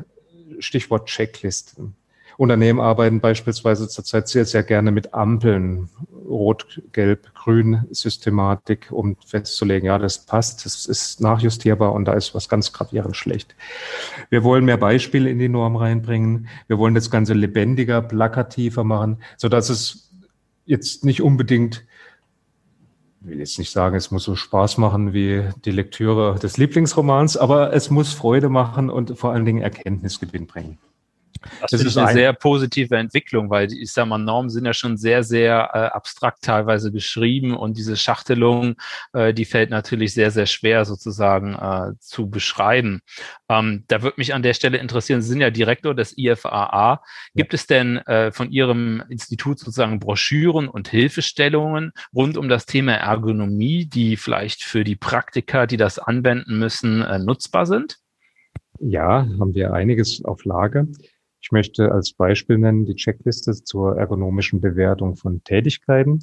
Stichwort 0.59 1.07
Checklisten. 1.07 1.95
Unternehmen 2.37 2.79
arbeiten 2.79 3.21
beispielsweise 3.21 3.87
zurzeit 3.87 4.27
sehr, 4.27 4.45
sehr 4.45 4.63
gerne 4.63 4.91
mit 4.91 5.13
Ampeln, 5.13 5.89
Rot, 6.31 6.81
Gelb, 6.91 7.33
Grün 7.35 7.85
Systematik, 7.91 8.91
um 8.91 9.15
festzulegen, 9.25 9.85
ja, 9.85 9.97
das 9.97 10.25
passt, 10.25 10.65
das 10.65 10.85
ist 10.85 11.21
nachjustierbar 11.21 11.93
und 11.93 12.05
da 12.05 12.13
ist 12.13 12.33
was 12.33 12.49
ganz 12.49 12.73
gravierend 12.73 13.15
schlecht. 13.15 13.55
Wir 14.29 14.43
wollen 14.43 14.65
mehr 14.65 14.77
Beispiele 14.77 15.29
in 15.29 15.39
die 15.39 15.49
Norm 15.49 15.75
reinbringen. 15.75 16.47
Wir 16.67 16.77
wollen 16.77 16.95
das 16.95 17.11
Ganze 17.11 17.33
lebendiger, 17.33 18.01
plakativer 18.01 18.83
machen, 18.83 19.17
so 19.37 19.49
dass 19.49 19.69
es 19.69 20.09
jetzt 20.65 21.05
nicht 21.05 21.21
unbedingt 21.21 21.85
ich 23.23 23.27
will 23.27 23.39
jetzt 23.39 23.59
nicht 23.59 23.69
sagen, 23.69 23.95
es 23.95 24.09
muss 24.09 24.23
so 24.23 24.35
Spaß 24.35 24.79
machen 24.79 25.13
wie 25.13 25.43
die 25.63 25.69
Lektüre 25.69 26.39
des 26.39 26.57
Lieblingsromans, 26.57 27.37
aber 27.37 27.71
es 27.71 27.91
muss 27.91 28.13
Freude 28.13 28.49
machen 28.49 28.89
und 28.89 29.15
vor 29.15 29.31
allen 29.31 29.45
Dingen 29.45 29.61
Erkenntnisgewinn 29.61 30.47
bringen. 30.47 30.79
Das, 31.61 31.71
das 31.71 31.83
ist 31.83 31.97
eine 31.97 32.07
ein 32.07 32.13
sehr 32.13 32.33
positive 32.33 32.95
Entwicklung, 32.97 33.49
weil 33.49 33.71
ich 33.71 33.91
sag 33.91 34.05
mal, 34.07 34.17
Normen 34.17 34.49
sind 34.49 34.65
ja 34.65 34.73
schon 34.73 34.97
sehr, 34.97 35.23
sehr 35.23 35.69
äh, 35.73 35.77
abstrakt 35.77 36.43
teilweise 36.43 36.91
beschrieben 36.91 37.55
und 37.55 37.77
diese 37.77 37.97
Schachtelung, 37.97 38.75
äh, 39.13 39.33
die 39.33 39.45
fällt 39.45 39.69
natürlich 39.69 40.13
sehr, 40.13 40.31
sehr 40.31 40.45
schwer 40.45 40.85
sozusagen 40.85 41.55
äh, 41.55 41.93
zu 41.99 42.29
beschreiben. 42.29 43.01
Ähm, 43.49 43.83
da 43.87 44.01
würde 44.01 44.15
mich 44.17 44.33
an 44.33 44.43
der 44.43 44.53
Stelle 44.53 44.77
interessieren, 44.77 45.21
Sie 45.21 45.29
sind 45.29 45.41
ja 45.41 45.49
Direktor 45.49 45.95
des 45.95 46.17
IFAA. 46.17 47.01
Gibt 47.33 47.53
ja. 47.53 47.55
es 47.55 47.67
denn 47.67 47.97
äh, 47.97 48.31
von 48.31 48.51
Ihrem 48.51 49.03
Institut 49.09 49.59
sozusagen 49.59 49.99
Broschüren 49.99 50.67
und 50.67 50.89
Hilfestellungen 50.89 51.91
rund 52.13 52.37
um 52.37 52.49
das 52.49 52.65
Thema 52.65 52.93
Ergonomie, 52.93 53.85
die 53.85 54.17
vielleicht 54.17 54.63
für 54.63 54.83
die 54.83 54.95
Praktiker, 54.95 55.67
die 55.67 55.77
das 55.77 55.99
anwenden 55.99 56.59
müssen, 56.59 57.01
äh, 57.01 57.19
nutzbar 57.19 57.65
sind? 57.65 57.97
Ja, 58.79 59.27
haben 59.39 59.53
wir 59.53 59.73
einiges 59.73 60.23
auf 60.25 60.43
Lager. 60.43 60.87
Ich 61.41 61.51
möchte 61.51 61.91
als 61.91 62.13
Beispiel 62.13 62.57
nennen 62.57 62.85
die 62.85 62.95
Checkliste 62.95 63.53
zur 63.53 63.97
ergonomischen 63.97 64.61
Bewertung 64.61 65.15
von 65.15 65.43
Tätigkeiten. 65.43 66.19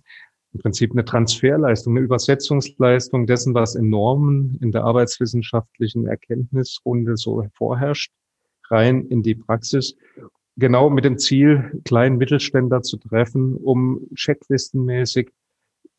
Im 0.54 0.61
Prinzip 0.61 0.92
eine 0.92 1.04
Transferleistung, 1.04 1.96
eine 1.96 2.04
Übersetzungsleistung 2.04 3.26
dessen, 3.26 3.52
was 3.52 3.74
in 3.74 3.90
Normen 3.90 4.59
in 4.62 4.72
der 4.72 4.85
arbeitswissenschaftlichen 4.85 6.07
Erkenntnisrunde 6.07 7.16
so 7.16 7.44
vorherrscht, 7.52 8.12
rein 8.70 9.07
in 9.07 9.22
die 9.22 9.35
Praxis. 9.35 9.96
Genau 10.57 10.88
mit 10.88 11.04
dem 11.04 11.18
Ziel, 11.18 11.81
kleinen 11.85 12.16
Mittelständler 12.16 12.83
zu 12.83 12.96
treffen, 12.96 13.57
um 13.57 14.09
checklistenmäßig 14.14 15.31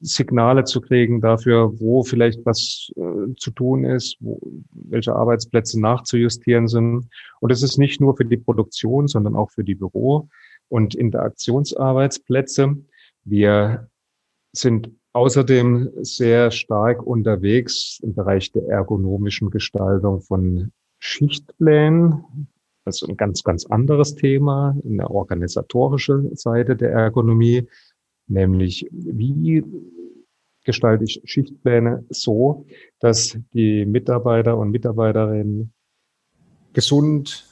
Signale 0.01 0.63
zu 0.63 0.82
kriegen 0.82 1.21
dafür, 1.21 1.79
wo 1.79 2.03
vielleicht 2.03 2.45
was 2.45 2.91
äh, 2.95 3.01
zu 3.37 3.51
tun 3.51 3.85
ist, 3.85 4.17
wo, 4.19 4.39
welche 4.71 5.15
Arbeitsplätze 5.15 5.79
nachzujustieren 5.79 6.67
sind. 6.67 7.07
Und 7.39 7.51
es 7.51 7.63
ist 7.63 7.77
nicht 7.77 8.01
nur 8.01 8.15
für 8.15 8.25
die 8.25 8.37
Produktion, 8.37 9.07
sondern 9.07 9.35
auch 9.35 9.51
für 9.51 9.63
die 9.63 9.75
Büro- 9.75 10.29
und 10.69 10.95
Interaktionsarbeitsplätze. 10.95 12.77
Wir 13.23 13.89
sind 14.53 14.91
außerdem 15.13 15.89
sehr 16.01 16.51
stark 16.51 17.05
unterwegs 17.05 17.99
im 18.01 18.13
Bereich 18.13 18.51
der 18.51 18.67
ergonomischen 18.67 19.49
Gestaltung 19.49 20.21
von 20.21 20.71
Schichtplänen. 20.99 22.47
Also 22.85 23.07
ein 23.07 23.17
ganz, 23.17 23.43
ganz 23.43 23.65
anderes 23.65 24.15
Thema, 24.15 24.77
eine 24.85 25.09
organisatorische 25.09 26.29
Seite 26.33 26.75
der 26.75 26.91
Ergonomie, 26.91 27.67
nämlich 28.27 28.87
wie 28.91 29.63
gestalte 30.63 31.04
ich 31.04 31.22
Schichtpläne 31.26 32.06
so, 32.10 32.65
dass 33.00 33.38
die 33.54 33.86
Mitarbeiter 33.86 34.58
und 34.58 34.72
Mitarbeiterinnen 34.72 35.74
gesund, 36.74 37.45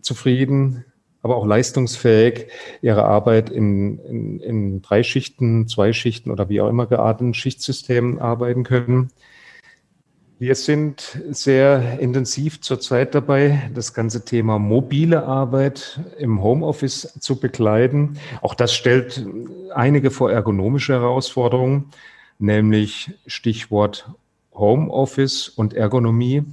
zufrieden, 0.00 0.84
aber 1.22 1.36
auch 1.36 1.46
leistungsfähig 1.46 2.46
ihre 2.82 3.04
Arbeit 3.04 3.50
in, 3.50 3.98
in, 3.98 4.40
in 4.40 4.82
drei 4.82 5.02
Schichten, 5.02 5.66
zwei 5.66 5.92
Schichten 5.92 6.30
oder 6.30 6.48
wie 6.48 6.60
auch 6.60 6.68
immer 6.68 6.86
gearteten 6.86 7.34
Schichtsystemen 7.34 8.20
arbeiten 8.20 8.62
können. 8.62 9.10
Wir 10.38 10.54
sind 10.54 11.18
sehr 11.30 11.98
intensiv 11.98 12.60
zurzeit 12.60 13.14
dabei, 13.14 13.70
das 13.74 13.94
ganze 13.94 14.24
Thema 14.24 14.58
mobile 14.58 15.24
Arbeit 15.24 15.98
im 16.18 16.42
Homeoffice 16.42 17.18
zu 17.18 17.40
begleiten. 17.40 18.18
Auch 18.42 18.54
das 18.54 18.74
stellt 18.74 19.26
einige 19.74 20.10
vor 20.10 20.30
ergonomische 20.30 20.92
Herausforderungen, 20.92 21.86
nämlich 22.38 23.12
Stichwort 23.26 24.10
Homeoffice 24.54 25.48
und 25.48 25.74
Ergonomie. 25.74 26.44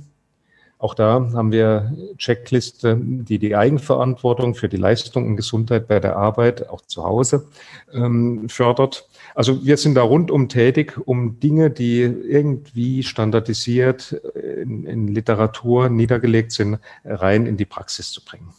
Auch 0.78 0.96
da 0.96 1.30
haben 1.34 1.54
wir 1.54 1.94
Checkliste, 2.18 3.00
die 3.00 3.40
die 3.40 3.56
Eigenverantwortung 3.56 4.54
für 4.54 4.68
die 4.68 4.76
Leistung 4.76 5.28
und 5.28 5.38
Gesundheit 5.38 5.88
bei 5.88 6.02
der 6.02 6.18
Arbeit 6.18 6.68
auch 6.68 6.82
zu 6.82 7.06
Hause 7.06 7.48
ähm, 7.94 8.50
fördert. 8.50 9.08
Also 9.34 9.66
wir 9.66 9.78
sind 9.78 9.96
da 9.96 10.02
rundum 10.02 10.50
tätig, 10.50 10.98
um 11.06 11.40
Dinge, 11.40 11.70
die 11.70 12.02
irgendwie 12.02 13.02
standardisiert 13.04 14.12
in, 14.12 14.86
in 14.86 15.08
Literatur 15.08 15.88
niedergelegt 15.88 16.52
sind, 16.52 16.80
rein 17.06 17.46
in 17.46 17.56
die 17.56 17.66
Praxis 17.66 18.12
zu 18.12 18.24
bringen. 18.24 18.54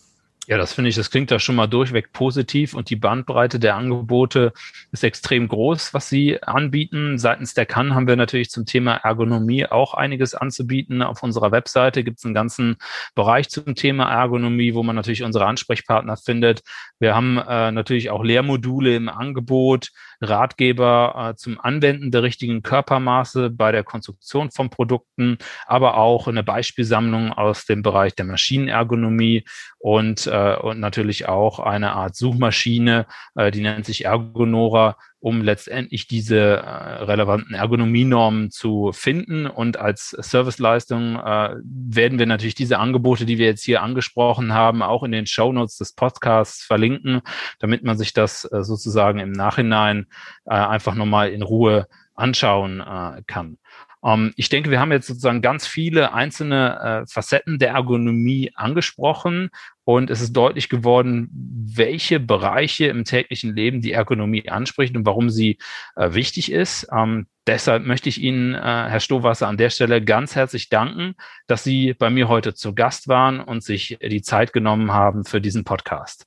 Ja, 0.47 0.59
das 0.59 0.75
finde 0.75 0.91
ich, 0.91 0.97
das 0.97 1.11
klingt 1.11 1.31
da 1.31 1.39
schon 1.39 1.55
mal 1.57 1.67
durchweg 1.67 2.13
positiv 2.13 2.75
und 2.75 2.91
die 2.91 2.97
Bandbreite 2.97 3.59
der 3.59 3.77
Angebote 3.77 4.53
ist 4.93 5.03
extrem 5.03 5.49
groß, 5.49 5.95
was 5.95 6.11
Sie 6.11 6.43
anbieten. 6.43 7.17
Seitens 7.19 7.55
der 7.55 7.65
Kann 7.65 7.95
haben 7.95 8.07
wir 8.07 8.17
natürlich 8.17 8.51
zum 8.51 8.67
Thema 8.67 8.97
Ergonomie 8.97 9.65
auch 9.65 9.95
einiges 9.95 10.35
anzubieten. 10.35 11.01
Auf 11.01 11.23
unserer 11.23 11.51
Webseite 11.51 12.05
gibt 12.05 12.19
es 12.19 12.27
einen 12.27 12.35
ganzen 12.35 12.77
Bereich 13.15 13.49
zum 13.49 13.75
Thema 13.75 14.11
Ergonomie, 14.11 14.75
wo 14.75 14.83
man 14.83 14.97
natürlich 14.97 15.23
unsere 15.23 15.47
Ansprechpartner 15.47 16.19
findet. 16.19 16.63
Wir 16.99 17.15
haben 17.15 17.39
äh, 17.39 17.73
natürlich 17.73 18.11
auch 18.11 18.23
Lehrmodule 18.23 18.97
im 18.97 19.09
Angebot, 19.09 19.93
Ratgeber 20.21 21.31
äh, 21.31 21.37
zum 21.37 21.61
Anwenden 21.61 22.11
der 22.11 22.23
richtigen 22.23 22.63
Körpermaße 22.63 23.51
bei 23.51 23.73
der 23.73 23.85
Konstruktion 23.85 24.51
von 24.51 24.71
Produkten, 24.71 25.39
aber 25.67 25.97
auch 25.97 26.29
eine 26.29 26.43
Beispielsammlung 26.43 27.33
aus 27.33 27.67
dem 27.67 27.83
Bereich 27.83 28.15
der 28.15 28.25
Maschinenergonomie 28.25 29.45
und, 29.79 30.27
äh, 30.27 30.57
und 30.57 30.81
natürlich 30.81 31.29
auch 31.29 31.59
eine 31.59 31.93
Art 31.93 32.17
Suchmaschine, 32.17 33.07
äh, 33.35 33.51
die 33.51 33.61
nennt 33.61 33.87
sich 33.87 34.05
Ergonora, 34.05 34.97
um 35.25 35.41
letztendlich 35.41 36.07
diese 36.07 36.37
äh, 36.37 37.03
relevanten 37.05 37.55
Ergonomienormen 37.55 38.51
zu 38.51 38.93
finden. 38.93 39.47
Und 39.47 39.79
als 39.79 40.11
Serviceleistung 40.11 41.17
äh, 41.17 41.55
werden 41.65 42.19
wir 42.19 42.27
natürlich 42.27 42.55
diese 42.55 42.79
Angebote, 42.79 43.25
die 43.25 43.39
wir 43.39 43.47
jetzt 43.47 43.65
hier 43.65 43.83
angesprochen 43.83 44.53
haben, 44.53 44.83
auch 44.83 45.03
in 45.03 45.13
den 45.13 45.27
Show 45.27 45.51
Notes 45.51 45.79
des 45.79 45.95
Podcasts 45.95 46.63
verlinken, 46.63 47.23
damit 47.59 47.85
man 47.85 47.97
sich 47.97 48.13
das 48.13 48.45
äh, 48.53 48.63
sozusagen 48.63 49.19
im 49.19 49.33
Nachhinein 49.33 50.09
äh, 50.45 50.51
einfach 50.51 50.95
nochmal 50.95 51.31
in 51.31 51.41
Ruhe 51.41 51.89
anschauen 52.15 52.81
äh, 52.81 53.23
kann. 53.27 53.57
Ähm, 54.05 54.35
ich 54.37 54.51
denke, 54.51 54.71
wir 54.71 54.79
haben 54.79 54.93
jetzt 54.93 55.07
sozusagen 55.07 55.41
ganz 55.41 55.67
viele 55.67 56.13
einzelne 56.13 57.05
äh, 57.05 57.11
Facetten 57.11 57.59
der 57.59 57.71
Ergonomie 57.71 58.53
angesprochen 58.55 59.49
und 59.85 60.11
es 60.11 60.21
ist 60.21 60.33
deutlich 60.33 60.69
geworden, 60.69 61.31
welche 61.33 62.21
Bereiche 62.21 62.87
im 62.87 63.05
täglichen 63.05 63.55
Leben 63.55 63.81
die 63.81 63.93
Ergonomie 63.93 64.49
anspricht 64.49 64.97
und 64.97 65.07
warum 65.07 65.31
sie 65.31 65.59
äh, 65.97 66.15
wichtig 66.15 66.51
ist. 66.51 66.89
Ähm, 66.93 67.27
deshalb 67.47 67.87
möchte 67.87 68.09
ich 68.09 68.21
Ihnen, 68.21 68.55
äh, 68.55 68.59
Herr 68.59 69.01
Stowasser, 69.01 69.49
an 69.49 69.57
der 69.57 69.71
Stelle 69.71 70.03
ganz 70.03 70.35
herzlich 70.35 70.69
danken, 70.69 71.15
dass 71.47 71.65
Sie 71.65 71.95
bei 71.95 72.11
mir 72.11 72.29
heute 72.29 72.55
zu 72.55 72.75
Gast 72.75 73.09
waren 73.09 73.41
und 73.41 73.63
sich 73.63 73.99
die 74.03 74.23
Zeit 74.23 74.53
genommen 74.53 74.93
haben 74.93 75.25
für 75.25 75.41
diesen 75.41 75.65
Podcast. 75.65 76.27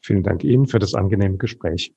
Vielen 0.00 0.22
Dank 0.22 0.44
Ihnen 0.44 0.66
für 0.66 0.78
das 0.78 0.94
angenehme 0.94 1.36
Gespräch. 1.36 1.92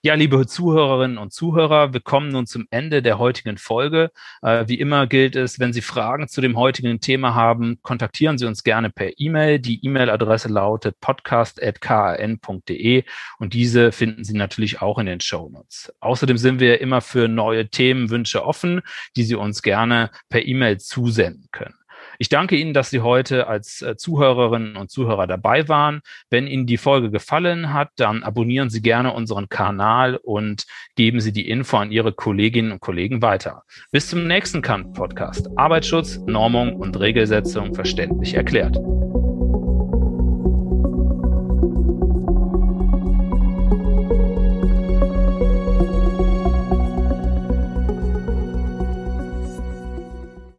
Ja, 0.00 0.14
liebe 0.14 0.46
Zuhörerinnen 0.46 1.18
und 1.18 1.32
Zuhörer, 1.32 1.92
wir 1.92 1.98
kommen 1.98 2.28
nun 2.28 2.46
zum 2.46 2.68
Ende 2.70 3.02
der 3.02 3.18
heutigen 3.18 3.58
Folge. 3.58 4.12
Äh, 4.42 4.68
wie 4.68 4.78
immer 4.78 5.08
gilt 5.08 5.34
es, 5.34 5.58
wenn 5.58 5.72
Sie 5.72 5.82
Fragen 5.82 6.28
zu 6.28 6.40
dem 6.40 6.56
heutigen 6.56 7.00
Thema 7.00 7.34
haben, 7.34 7.82
kontaktieren 7.82 8.38
Sie 8.38 8.46
uns 8.46 8.62
gerne 8.62 8.90
per 8.90 9.18
E-Mail. 9.18 9.58
Die 9.58 9.84
E-Mail-Adresse 9.84 10.50
lautet 10.50 11.00
podcast.kan.de 11.00 13.02
und 13.40 13.54
diese 13.54 13.90
finden 13.90 14.22
Sie 14.22 14.36
natürlich 14.36 14.80
auch 14.80 14.98
in 14.98 15.06
den 15.06 15.20
Show 15.20 15.48
Notes. 15.48 15.92
Außerdem 15.98 16.38
sind 16.38 16.60
wir 16.60 16.80
immer 16.80 17.00
für 17.00 17.26
neue 17.26 17.68
Themenwünsche 17.68 18.44
offen, 18.44 18.82
die 19.16 19.24
Sie 19.24 19.34
uns 19.34 19.62
gerne 19.62 20.12
per 20.28 20.46
E-Mail 20.46 20.78
zusenden 20.78 21.48
können. 21.50 21.74
Ich 22.20 22.28
danke 22.28 22.56
Ihnen, 22.56 22.74
dass 22.74 22.90
Sie 22.90 23.00
heute 23.00 23.46
als 23.46 23.80
äh, 23.80 23.96
Zuhörerinnen 23.96 24.76
und 24.76 24.90
Zuhörer 24.90 25.28
dabei 25.28 25.68
waren. 25.68 26.00
Wenn 26.30 26.48
Ihnen 26.48 26.66
die 26.66 26.76
Folge 26.76 27.10
gefallen 27.10 27.72
hat, 27.72 27.90
dann 27.96 28.24
abonnieren 28.24 28.70
Sie 28.70 28.82
gerne 28.82 29.12
unseren 29.12 29.48
Kanal 29.48 30.16
und 30.16 30.66
geben 30.96 31.20
Sie 31.20 31.32
die 31.32 31.48
Info 31.48 31.76
an 31.76 31.92
Ihre 31.92 32.12
Kolleginnen 32.12 32.72
und 32.72 32.80
Kollegen 32.80 33.22
weiter. 33.22 33.62
Bis 33.92 34.08
zum 34.08 34.26
nächsten 34.26 34.62
Kant-Podcast. 34.62 35.48
Arbeitsschutz, 35.56 36.18
Normung 36.26 36.74
und 36.74 36.98
Regelsetzung 36.98 37.74
verständlich 37.74 38.34
erklärt. 38.34 38.76